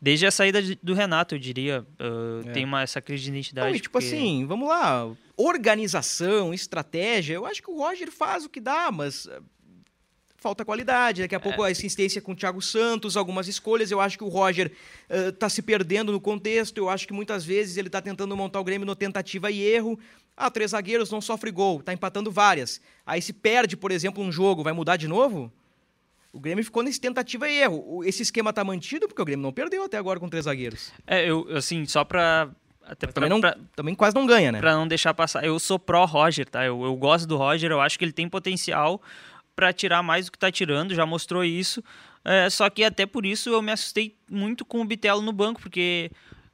[0.00, 2.52] Desde a saída do Renato, eu diria, uh, é.
[2.52, 3.70] tem uma, essa crise de identidade.
[3.70, 4.06] Não, e, tipo porque...
[4.06, 9.26] assim, vamos lá, organização, estratégia, eu acho que o Roger faz o que dá, mas
[9.26, 9.42] uh,
[10.36, 11.22] falta qualidade.
[11.22, 11.68] Daqui a pouco é.
[11.68, 13.90] a assistência com o Thiago Santos, algumas escolhas.
[13.90, 14.72] Eu acho que o Roger
[15.08, 16.78] está uh, se perdendo no contexto.
[16.78, 19.98] Eu acho que muitas vezes ele está tentando montar o Grêmio no tentativa e erro.
[20.36, 22.80] Ah, três zagueiros não sofre gol, está empatando várias.
[23.04, 25.52] Aí se perde, por exemplo, um jogo, vai mudar de novo?
[26.32, 28.04] O Grêmio ficou nesse tentativa e erro.
[28.04, 30.92] Esse esquema tá mantido porque o Grêmio não perdeu até agora com três zagueiros.
[31.06, 32.50] É, eu, assim, só pra.
[32.88, 34.60] Até pra, também, não, pra, também quase não ganha, né?
[34.60, 35.44] Pra não deixar passar.
[35.44, 36.64] Eu sou pró-Roger, tá?
[36.64, 39.00] Eu, eu gosto do Roger, eu acho que ele tem potencial
[39.54, 41.82] para tirar mais do que tá tirando, já mostrou isso.
[42.24, 45.60] É, só que até por isso eu me assustei muito com o Bitelo no banco,
[45.60, 46.10] porque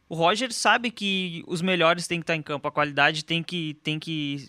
[0.09, 3.43] o Roger sabe que os melhores têm que estar tá em campo, a qualidade tem
[3.43, 4.49] que, tem que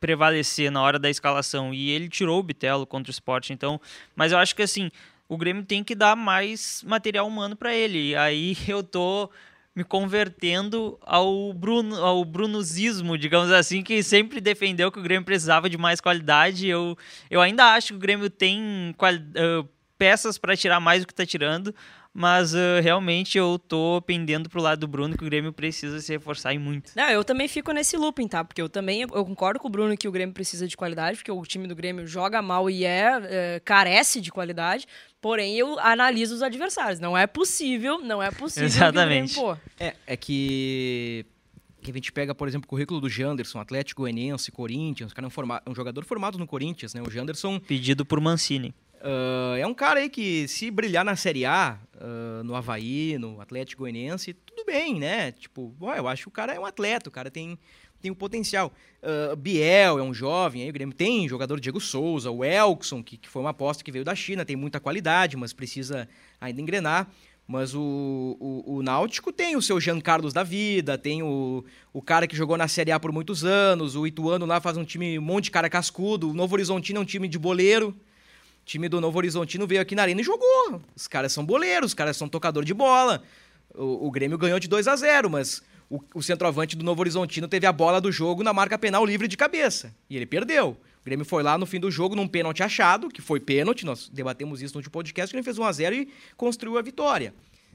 [0.00, 1.72] prevalecer na hora da escalação.
[1.72, 3.80] E ele tirou o Bitelo contra o Sport, então.
[4.16, 4.90] Mas eu acho que assim,
[5.28, 8.10] o Grêmio tem que dar mais material humano para ele.
[8.10, 9.30] E aí eu tô
[9.74, 15.68] me convertendo ao Bruno, ao Brunuzismo, digamos assim, que sempre defendeu que o Grêmio precisava
[15.68, 16.68] de mais qualidade.
[16.68, 16.96] Eu,
[17.30, 21.24] eu ainda acho que o Grêmio tem uh, peças para tirar mais do que está
[21.24, 21.74] tirando,
[22.14, 26.12] mas uh, realmente eu tô pendendo pro lado do Bruno que o Grêmio precisa se
[26.12, 26.92] reforçar e muito.
[26.94, 28.44] Não, eu também fico nesse looping, tá?
[28.44, 31.32] Porque eu também eu concordo com o Bruno que o Grêmio precisa de qualidade, porque
[31.32, 34.86] o time do Grêmio joga mal e é, é carece de qualidade.
[35.20, 37.00] Porém, eu analiso os adversários.
[37.00, 38.66] Não é possível, não é possível.
[38.66, 39.34] Exatamente.
[39.34, 41.24] Grêmio, é, é que
[41.82, 45.28] que a gente pega, por exemplo, o currículo do Janderson, Atlético Goianiense, Corinthians, cara é
[45.28, 47.02] um, forma, um jogador formado no Corinthians, né?
[47.04, 47.58] O Janderson...
[47.58, 48.72] Pedido por Mancini.
[49.02, 53.40] Uh, é um cara aí que, se brilhar na Série A, uh, no Havaí, no
[53.40, 55.32] Atlético Goianiense, tudo bem, né?
[55.32, 57.58] Tipo, eu acho que o cara é um atleta, o cara tem,
[58.00, 58.72] tem um potencial.
[59.02, 63.16] Uh, Biel é um jovem, aí o Grêmio tem jogador Diego Souza, o Elkson, que,
[63.16, 66.08] que foi uma aposta que veio da China, tem muita qualidade, mas precisa
[66.40, 67.10] ainda engrenar.
[67.44, 72.00] Mas o, o, o, Náutico tem o seu Jean Carlos da vida, tem o, o
[72.00, 75.18] cara que jogou na Série A por muitos anos, o Ituano lá faz um time,
[75.18, 77.92] um monte de cara cascudo, o Novo Horizontino é um time de boleiro
[78.72, 80.80] time do Novo Horizontino veio aqui na arena e jogou.
[80.96, 83.22] Os caras são boleiros, os caras são tocador de bola.
[83.74, 87.46] O, o Grêmio ganhou de 2 a 0 mas o, o, centroavante do Novo Horizontino
[87.46, 89.94] teve a bola do jogo na marca penal livre de cabeça.
[90.08, 90.70] E ele perdeu.
[91.00, 94.08] O Grêmio foi lá no fim do jogo num pênalti achado, que foi pênalti, nós
[94.08, 97.34] debatemos isso no último podcast, que ele fez 1 a 0 e construiu a vitória.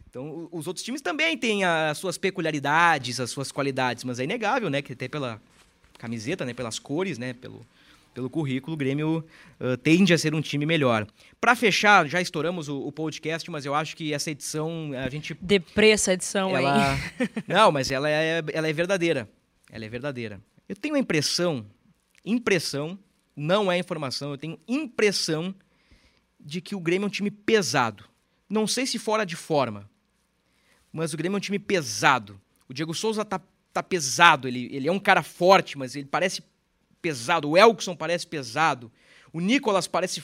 [0.09, 4.69] Então, os outros times também têm as suas peculiaridades, as suas qualidades, mas é inegável,
[4.69, 5.39] né, que até pela
[5.99, 7.63] camiseta, né, pelas cores, né, pelo,
[8.17, 9.23] pelo currículo, o Grêmio
[9.59, 11.05] uh, tende a ser um time melhor.
[11.39, 15.37] Para fechar, já estouramos o, o, podcast, mas eu acho que essa edição a gente.
[15.39, 16.95] Deprê essa edição ela...
[16.95, 16.97] aí.
[17.47, 19.29] Não, mas ela é, ela é verdadeira.
[19.71, 20.41] Ela é verdadeira.
[20.67, 21.63] Eu tenho a impressão,
[22.25, 22.97] impressão,
[23.35, 25.53] não é informação, eu tenho impressão
[26.39, 28.03] de que o Grêmio é um time pesado.
[28.49, 29.87] Não sei se fora de forma,
[30.91, 32.41] mas o Grêmio é um time pesado.
[32.67, 33.39] O Diego Souza tá,
[33.71, 36.41] tá pesado, ele, ele é um cara forte, mas ele parece
[37.01, 37.49] pesado.
[37.49, 38.91] O Elkson parece pesado.
[39.31, 40.23] O Nicolas parece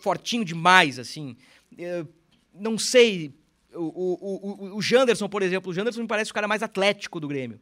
[0.00, 1.36] fortinho demais, assim.
[1.76, 2.08] Eu
[2.54, 3.34] não sei.
[3.74, 7.18] O, o, o, o Janderson, por exemplo, o Janderson me parece o cara mais atlético
[7.18, 7.58] do Grêmio.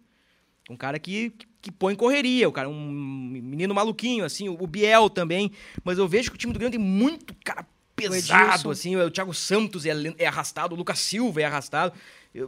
[0.68, 5.10] Um cara que, que, que põe correria, o cara, um menino maluquinho, assim, o Biel
[5.10, 5.50] também.
[5.84, 7.66] Mas eu vejo que o time do Grêmio tem muito cara
[7.96, 8.96] pesado, assim.
[8.96, 11.92] O Thiago Santos é, é arrastado, o Lucas Silva é arrastado.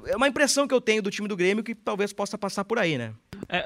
[0.07, 2.79] É uma impressão que eu tenho do time do Grêmio que talvez possa passar por
[2.79, 3.13] aí, né?
[3.49, 3.65] É,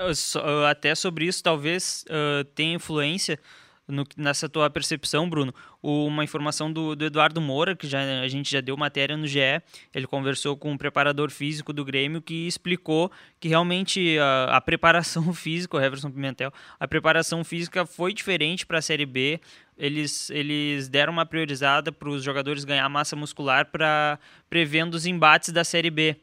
[0.68, 3.38] até sobre isso, talvez uh, tenha influência
[3.88, 8.50] no, nessa tua percepção, Bruno, uma informação do, do, Eduardo Moura, que já, a gente
[8.50, 9.40] já deu matéria no GE,
[9.94, 15.30] ele conversou com um preparador físico do Grêmio que explicou que realmente a, a preparação
[15.34, 19.40] física, o Everson Pimentel, a preparação física foi diferente para a Série B,
[19.78, 24.18] eles, eles deram uma priorizada para os jogadores ganhar massa muscular para
[24.48, 26.16] prevendo os embates da Série B.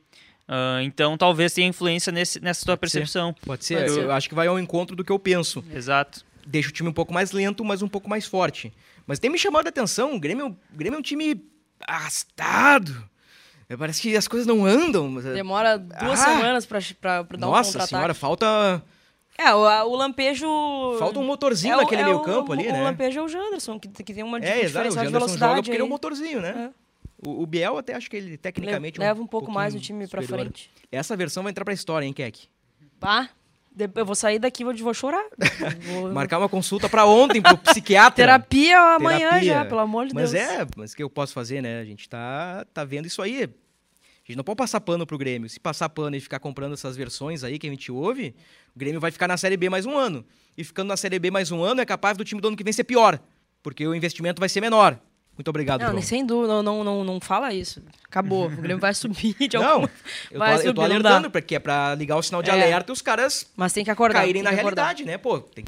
[0.47, 3.33] Uh, então talvez tenha influência nesse, nessa tua Pode percepção.
[3.39, 3.45] Ser.
[3.45, 4.03] Pode ser, Pode eu, ser.
[4.03, 5.63] eu acho que vai ao encontro do que eu penso.
[5.73, 6.25] Exato.
[6.45, 8.73] Deixa o time um pouco mais lento, mas um pouco mais forte.
[9.07, 11.41] Mas tem me chamado a atenção, o Grêmio, o Grêmio é um time
[11.87, 13.09] arrastado.
[13.77, 15.15] Parece que as coisas não andam.
[15.15, 17.79] Demora duas ah, semanas pra, pra, pra dar nossa um.
[17.79, 18.83] Nossa senhora, falta...
[19.35, 20.47] É, o, o Lampejo...
[20.99, 22.81] Falta um motorzinho é naquele é meio campo ali, o, né?
[22.81, 25.51] O Lampejo é o Janderson, que, que tem uma é, exato, o Janderson velocidade.
[25.51, 26.69] joga porque ele é um motorzinho, né?
[26.69, 26.82] É.
[27.25, 30.07] O, o Biel até acho que ele tecnicamente leva um, um pouco mais o time
[30.07, 30.69] para frente.
[30.91, 32.47] Essa versão vai entrar pra história, hein, Keck?
[32.99, 33.29] Pá,
[33.95, 35.25] eu vou sair daqui e vou chorar.
[35.81, 36.11] vou...
[36.13, 38.15] Marcar uma consulta para ontem pro psiquiatra.
[38.15, 39.53] Terapia amanhã Terapia.
[39.53, 40.45] já, pelo amor de mas Deus.
[40.45, 41.79] Mas é, mas o que eu posso fazer, né?
[41.79, 43.43] A gente tá, tá vendo isso aí.
[43.43, 45.49] A gente não pode passar pano pro Grêmio.
[45.49, 48.35] Se passar pano e ficar comprando essas versões aí que a gente ouve,
[48.73, 50.23] o Grêmio vai ficar na Série B mais um ano.
[50.55, 52.63] E ficando na Série B mais um ano, é capaz do time do ano que
[52.63, 53.19] vem ser pior.
[53.61, 54.99] Porque o investimento vai ser menor.
[55.37, 56.01] Muito obrigado, não, João.
[56.01, 57.81] Sem dúvida, não, não, não, não fala isso.
[58.05, 58.45] Acabou.
[58.45, 59.91] O Grêmio vai subir de Não, alguma...
[60.29, 62.53] eu tô, subir, eu tô alertando, porque é pra ligar o sinal de é.
[62.53, 65.17] alerta e os caras Mas tem que acordar, caírem na realidade, né?
[65.17, 65.65] Pô, tem...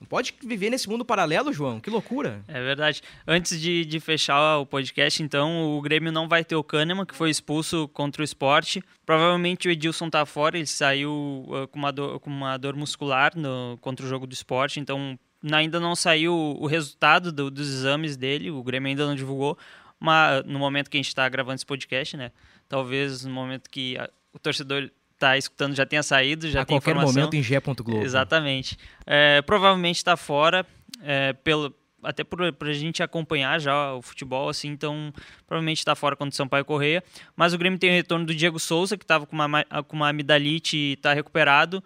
[0.00, 1.80] não pode viver nesse mundo paralelo, João.
[1.80, 2.44] Que loucura.
[2.46, 3.02] É verdade.
[3.26, 7.16] Antes de, de fechar o podcast, então, o Grêmio não vai ter o Kahneman, que
[7.16, 8.80] foi expulso contra o esporte.
[9.04, 13.32] Provavelmente o Edilson tá fora, ele saiu uh, com, uma dor, com uma dor muscular
[13.34, 15.18] no, contra o jogo do esporte, então
[15.52, 19.58] ainda não saiu o resultado do, dos exames dele, o Grêmio ainda não divulgou,
[19.98, 22.30] mas no momento que a gente está gravando esse podcast, né?
[22.68, 26.76] Talvez no momento que a, o torcedor está escutando já tenha saído, já a tem
[26.76, 27.14] qualquer informação.
[27.14, 28.02] momento em G.Globo.
[28.02, 28.78] Exatamente.
[29.06, 30.66] É, provavelmente está fora,
[31.02, 35.12] é, pelo, até por, por a gente acompanhar já o futebol, assim, então
[35.46, 37.02] provavelmente está fora contra o Sampaio Correia.
[37.34, 40.08] Mas o Grêmio tem o retorno do Diego Souza, que estava com uma, com uma
[40.08, 41.82] amidalite e está recuperado.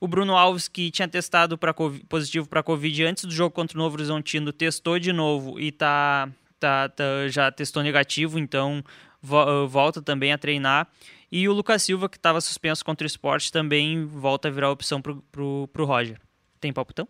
[0.00, 1.74] O Bruno Alves, que tinha testado pra,
[2.08, 6.28] positivo para Covid antes do jogo contra o Novo Horizontino, testou de novo e tá,
[6.60, 8.84] tá, tá já testou negativo, então
[9.20, 10.86] vo, volta também a treinar.
[11.30, 15.02] E o Lucas Silva, que estava suspenso contra o esporte, também volta a virar opção
[15.02, 16.18] pro, pro, pro Roger.
[16.60, 17.06] Tem palpitão?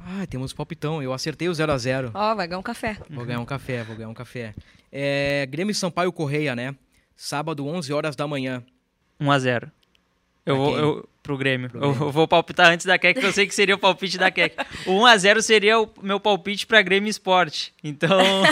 [0.00, 1.02] Ah, temos palpitão.
[1.02, 2.10] Eu acertei o 0x0.
[2.14, 2.96] Ó, vai ganhar um café.
[3.10, 4.54] Vou ganhar um café, vou ganhar um café.
[4.90, 6.74] É, Grêmio e Sampaio Correia, né?
[7.14, 8.62] Sábado, 11 horas da manhã.
[9.20, 9.72] 1 a 0
[10.48, 11.68] eu vou, eu, pro Grêmio.
[11.70, 12.06] Pro Eu, Grêmio.
[12.08, 14.56] eu vou palpitar antes da Keck, que eu sei que seria o palpite da Keck.
[14.86, 17.72] O 1x0 seria o meu palpite pra Grêmio Esporte.
[17.84, 18.08] Então.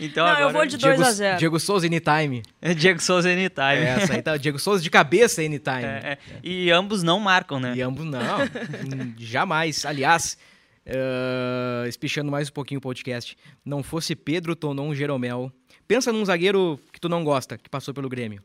[0.00, 0.44] então Não, agora.
[0.48, 2.42] eu vou de Diego, 2 a 0 Diego Souza anytime.
[2.76, 3.84] Diego Souza anytime.
[3.84, 4.36] É, essa aí tá.
[4.36, 5.84] Diego Souza de cabeça anytime.
[5.84, 6.18] É, é.
[6.42, 7.74] E ambos não marcam, né?
[7.76, 8.20] E ambos não.
[8.20, 9.84] Hum, Jamais.
[9.86, 10.36] Aliás,
[10.84, 13.36] eh, espichando mais um pouquinho o podcast.
[13.64, 15.50] Não fosse Pedro Tonon Jeromel.
[15.86, 18.42] Pensa num zagueiro que tu não gosta, que passou pelo Grêmio.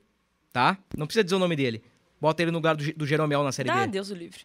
[0.51, 0.77] Tá?
[0.97, 1.83] Não precisa dizer o nome dele.
[2.19, 3.87] Bota ele no lugar do, do Jeromel na Série Ah, B.
[3.93, 4.39] Deus o livre.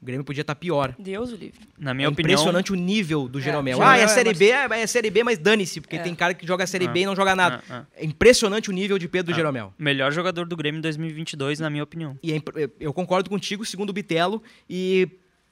[0.00, 0.94] O Grêmio podia estar pior.
[0.98, 1.60] Deus o livre.
[1.78, 2.34] Na minha é opinião.
[2.34, 3.78] impressionante o nível do Jeromel.
[3.78, 5.98] Jeromel ah, é é Série B, é, é Série B, mas dane-se, porque É.
[6.00, 6.90] tem cara que joga a Série Ah.
[6.90, 7.62] B e não joga nada.
[7.70, 7.86] Ah, ah.
[7.96, 9.36] É impressionante o nível de Pedro Ah.
[9.36, 9.72] Jeromel.
[9.78, 12.18] Melhor jogador do Grêmio em 2022, na minha opinião.
[12.22, 15.08] E é imp- eu concordo contigo, segundo o Bitelo, e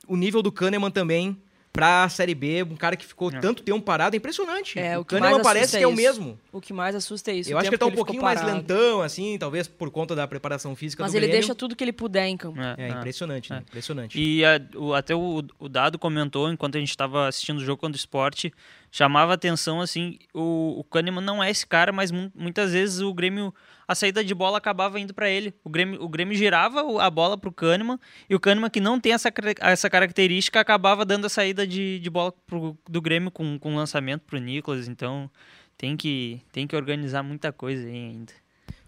[0.06, 1.38] o nível do Kahneman também
[1.72, 3.40] pra Série B, um cara que ficou É.
[3.40, 4.78] tanto tempo parado, é impressionante.
[4.78, 5.96] É, o o que Kahneman parece que é o isso.
[5.96, 6.38] mesmo.
[6.52, 7.50] O que mais assusta é isso.
[7.50, 10.28] eu acho que ele tá um ficou pouquinho mais lentão, assim, talvez por conta da
[10.28, 11.40] preparação física Mas do ele Grêmio.
[11.40, 12.60] deixa tudo que ele puder em campo.
[12.76, 13.56] É, impressionante, né?
[13.56, 13.60] É.
[13.60, 14.20] Impressionante.
[14.20, 17.80] E a- o- até o, o Dado comentou, enquanto a gente estava assistindo o jogo
[17.80, 18.52] contra o esporte,
[18.90, 23.00] chamava a atenção, assim, o, o Kahneman não é esse cara, mas mu- muitas vezes
[23.00, 23.54] o Grêmio,
[23.86, 25.52] a saída de bola acabava indo para ele.
[25.64, 28.98] O Grêmio, o Grêmio girava o- a bola pro Kahneman, e o Kahneman, que não
[29.00, 33.58] tem essa, essa característica, acabava dando a saída de, de bola pro, do Grêmio com,
[33.58, 35.30] com lançamento pro Nicolas, então
[35.76, 38.32] tem que, tem que organizar muita coisa aí ainda.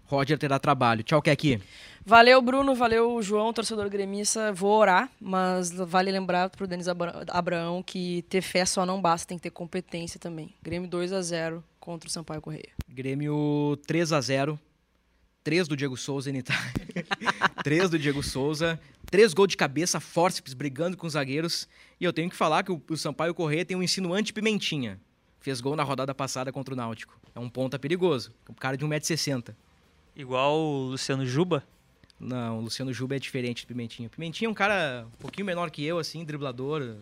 [0.07, 1.01] Roger terá trabalho.
[1.01, 1.59] Tchau, Keki.
[2.05, 2.75] Valeu, Bruno.
[2.75, 4.53] Valeu, João, torcedor gremista.
[4.53, 9.27] Vou orar, mas vale lembrar pro Denis Abra- Abraão que ter fé só não basta,
[9.27, 10.53] tem que ter competência também.
[10.61, 12.69] Grêmio 2 a 0 contra o Sampaio Correia.
[12.87, 14.59] Grêmio 3 a 0
[15.45, 16.57] 3 do Diego Souza anytime.
[17.63, 18.79] 3 do Diego Souza.
[19.05, 21.69] 3 gols de cabeça, forceps, brigando com os zagueiros.
[22.01, 24.99] E eu tenho que falar que o, o Sampaio Corrêa tem um insinuante pimentinha.
[25.39, 27.15] Fez gol na rodada passada contra o Náutico.
[27.35, 28.33] É um ponta perigoso.
[28.49, 29.53] Um cara de 1,60m.
[30.15, 31.63] Igual o Luciano Juba,
[32.19, 34.09] Não, o Luciano Juba é diferente do Pimentinha.
[34.09, 36.95] Pimentinha é um cara um pouquinho menor que eu, assim, driblador.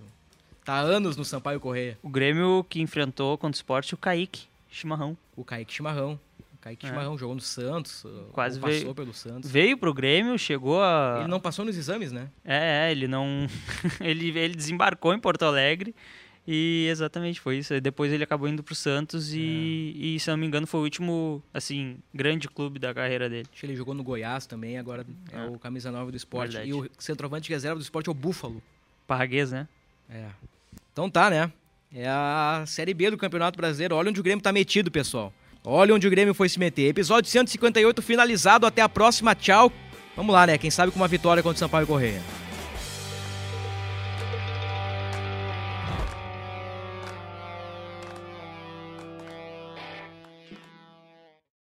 [0.65, 1.97] Tá há anos no Sampaio Correia.
[2.03, 5.15] o Grêmio que enfrentou contra o esporte o Kaique Chimarrão.
[5.37, 6.19] O Kaique Chimarrão.
[6.63, 6.89] Kaique É.
[6.89, 8.05] Chimarrão jogou no Santos.
[8.31, 9.51] Quase ou passou veio- pelo Santos.
[9.51, 11.17] Veio pro Grêmio, chegou a.
[11.19, 12.29] Ele não passou nos exames, né?
[12.45, 13.27] É, é, ele não.
[13.99, 15.93] ele, ele desembarcou em Porto Alegre
[16.47, 17.79] e exatamente foi isso.
[17.81, 21.43] Depois ele acabou indo pro Santos e, e, se não me engano, foi o último,
[21.53, 23.47] assim, grande clube da carreira dele.
[23.51, 25.45] Acho que ele jogou no Goiás também, agora é É.
[25.49, 26.51] o camisa 9 do esporte.
[26.53, 26.69] Verdade.
[26.69, 28.63] E o centroavante reserva do esporte é o Búfalo.
[29.05, 29.67] Parraguês, né?
[30.09, 30.27] É.
[30.93, 31.51] Então tá, né?
[31.93, 33.95] É a Série B do Campeonato Brasileiro.
[33.95, 35.33] Olha onde o Grêmio tá metido, pessoal.
[35.65, 36.89] Olha onde o Grêmio foi se meter.
[36.89, 38.65] Episódio 158 finalizado.
[38.65, 39.33] Até a próxima.
[39.33, 39.71] Tchau.
[40.15, 40.57] Vamos lá, né?
[40.57, 42.21] Quem sabe com uma vitória contra o Sampaio Correia.